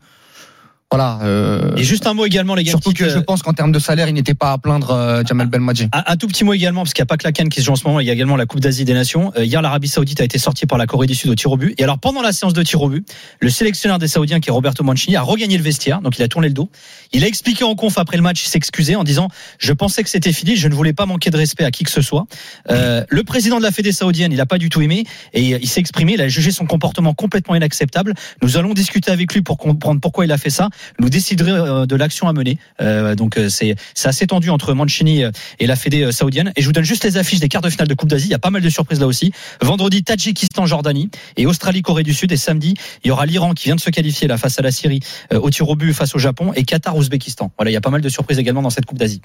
voilà. 0.92 1.20
euh, 1.24 1.74
Et 1.78 1.84
juste 1.84 2.06
un 2.06 2.14
mot 2.14 2.26
également 2.26 2.54
les 2.54 2.64
gars. 2.66 2.72
surtout 2.72 2.92
que 2.92 3.08
je 3.08 3.18
euh, 3.18 3.22
pense 3.22 3.42
qu'en 3.42 3.54
termes 3.54 3.72
de 3.72 3.80
salaire, 3.80 4.10
il 4.10 4.14
n'était 4.14 4.34
pas 4.34 4.52
à 4.52 4.58
plaindre 4.58 4.92
euh, 4.92 5.24
Jamel 5.26 5.48
Belmadi. 5.48 5.88
Un, 5.94 6.04
un 6.06 6.16
tout 6.18 6.28
petit 6.28 6.44
mot 6.44 6.54
également, 6.54 6.82
parce 6.82 6.94
qu'il 6.94 7.02
n'y 7.02 7.06
a 7.06 7.08
pas 7.08 7.16
que 7.18 7.24
la 7.24 7.32
Cannes 7.32 7.48
qui 7.48 7.62
se 7.62 7.66
joue 7.66 7.72
en 7.72 7.78
ce 7.78 7.88
moment, 7.88 8.02
il 8.02 8.08
y 8.08 8.10
a 8.10 8.14
également 8.14 8.36
la 8.36 8.46
Coupe 8.46 8.60
d'Asie 8.60 8.84
des 8.84 8.94
Nations. 8.94 9.32
Euh, 9.38 9.46
hier, 9.46 9.62
l'Arabie 9.62 9.88
Saoudite 9.88 10.20
a 10.20 10.26
été 10.26 10.38
sortie 10.38 10.66
par 10.66 10.78
la 10.78 10.88
Corée 10.88 11.08
du 11.08 11.16
Sud 11.16 11.30
au 11.30 11.36
tir 11.36 11.50
au 11.52 11.56
but. 11.58 11.74
Et 11.80 11.84
alors, 11.86 11.98
pendant 11.98 12.22
la 12.22 12.34
séance 12.34 12.54
de 12.54 12.62
tir 12.62 12.82
au 12.82 12.90
but, 12.90 13.08
le 13.40 13.50
sélectionneur 13.50 14.00
des 14.00 14.10
Saoudiens, 14.10 14.42
qui 14.42 14.50
est 14.50 14.52
Roberto 14.52 14.84
Mancini, 14.84 15.16
a 15.16 15.22
regagné 15.22 15.58
le 15.58 15.64
vestiaire, 15.64 16.02
donc 16.02 16.18
il 16.20 16.24
a 16.24 16.28
tourné 16.28 16.50
le 16.50 16.54
dos. 16.54 16.70
Il 17.14 17.24
a 17.24 17.28
expliqué 17.28 17.64
en 17.64 17.76
conf 17.76 17.98
après 17.98 18.18
le 18.18 18.24
match, 18.24 18.44
il 18.44 18.50
s'excusait 18.50 18.96
en 18.96 19.06
disant 19.06 19.30
Je 19.60 19.72
pensais 19.72 20.04
que 20.04 20.10
c'était 20.10 20.34
fini, 20.34 20.58
je 20.58 20.68
ne 20.68 20.74
voulais 20.74 20.94
pas 20.94 21.06
manquer 21.06 21.30
de 21.30 21.38
respect 21.38 21.64
à 21.64 21.72
qui 21.72 21.86
que 21.86 21.92
ce 21.92 22.02
soit. 22.02 22.26
Euh, 22.70 23.06
le 23.08 23.24
président 23.24 23.60
de 23.60 23.64
la 23.64 23.72
Fédé 23.72 23.94
saoudienne, 23.94 24.34
il 24.34 24.38
n'a 24.38 24.46
pas 24.46 24.58
du 24.58 24.68
tout 24.68 24.82
aimé, 24.82 25.06
et 25.34 25.42
il 25.42 25.68
s'est 25.70 25.80
exprimé, 25.80 26.14
il 26.16 26.22
a 26.22 26.28
jugé 26.28 26.52
son 26.52 26.66
comportement 26.66 27.14
complètement 27.14 27.56
inacceptable. 27.56 28.14
Nous 28.42 28.58
allons 28.58 28.74
discuter 28.74 29.10
avec 29.12 29.34
lui 29.34 29.42
pour 29.42 29.58
comprendre 29.58 30.02
pourquoi 30.02 30.26
il 30.26 30.32
a 30.34 30.38
fait 30.38 30.50
ça. 30.50 30.70
Nous 31.00 31.10
déciderons 31.10 31.82
euh, 31.82 31.86
de 31.86 31.96
l'action 31.96 32.28
à 32.28 32.34
mener. 32.34 32.58
Euh, 32.82 33.16
donc 33.16 33.38
euh, 33.38 33.50
c'est 33.50 33.76
assez 34.04 34.28
tendu 34.28 34.50
entre 34.50 34.74
Mancini 34.74 35.24
euh, 35.24 35.32
et 35.60 35.68
la 35.68 35.76
Fédé 35.76 36.12
saoudienne. 36.12 36.52
Et 36.56 36.62
je 36.62 36.66
vous 36.68 36.74
donne 36.74 36.84
juste 36.84 37.04
les 37.04 37.18
affiches 37.18 37.40
des 37.40 37.50
quarts 37.50 37.62
de 37.62 37.70
finale 37.70 37.88
de 37.88 37.94
Coupe 37.94 38.10
d'Asie. 38.10 38.28
Il 38.28 38.32
y 38.32 38.36
a 38.36 38.40
pas 38.40 38.50
mal 38.50 38.62
de 38.62 38.70
surprises 38.70 39.00
là 39.00 39.08
aussi. 39.08 39.32
Vendredi, 39.62 40.04
Tadjikistan, 40.04 40.66
Jordanie 40.66 41.10
et 41.38 41.46
Australie, 41.46 41.82
Corée 41.82 42.04
du 42.04 42.14
Sud. 42.14 42.32
Et 42.32 42.38
samedi, 42.38 42.76
il 43.04 43.08
y 43.08 43.12
aura 43.12 43.26
l'Iran 43.26 43.54
qui 43.54 43.66
vient 43.66 43.76
de 43.76 43.82
se 43.82 43.90
qualifier 43.90 44.28
là 44.28 44.38
face 44.38 44.60
à 44.60 44.62
la 44.62 44.72
Syrie 44.72 45.00
au 45.34 45.50
tir 45.50 45.68
au 45.70 45.76
but 45.76 45.94
face 45.94 46.16
au 46.16 46.20
Japon 46.20 46.54
et 46.56 46.64
Qatar, 46.64 46.96
Ouzbékistan. 46.96 47.52
Voilà, 47.58 47.72
il 47.72 47.74
y 47.74 47.78
a 47.78 47.82
pas 47.82 47.90
mal 47.90 48.02
de 48.02 48.10
surprises 48.10 48.40
également 48.40 48.62
dans 48.62 48.70
cette 48.70 48.86
Coupe 48.86 48.98
d'Asie. 48.98 49.22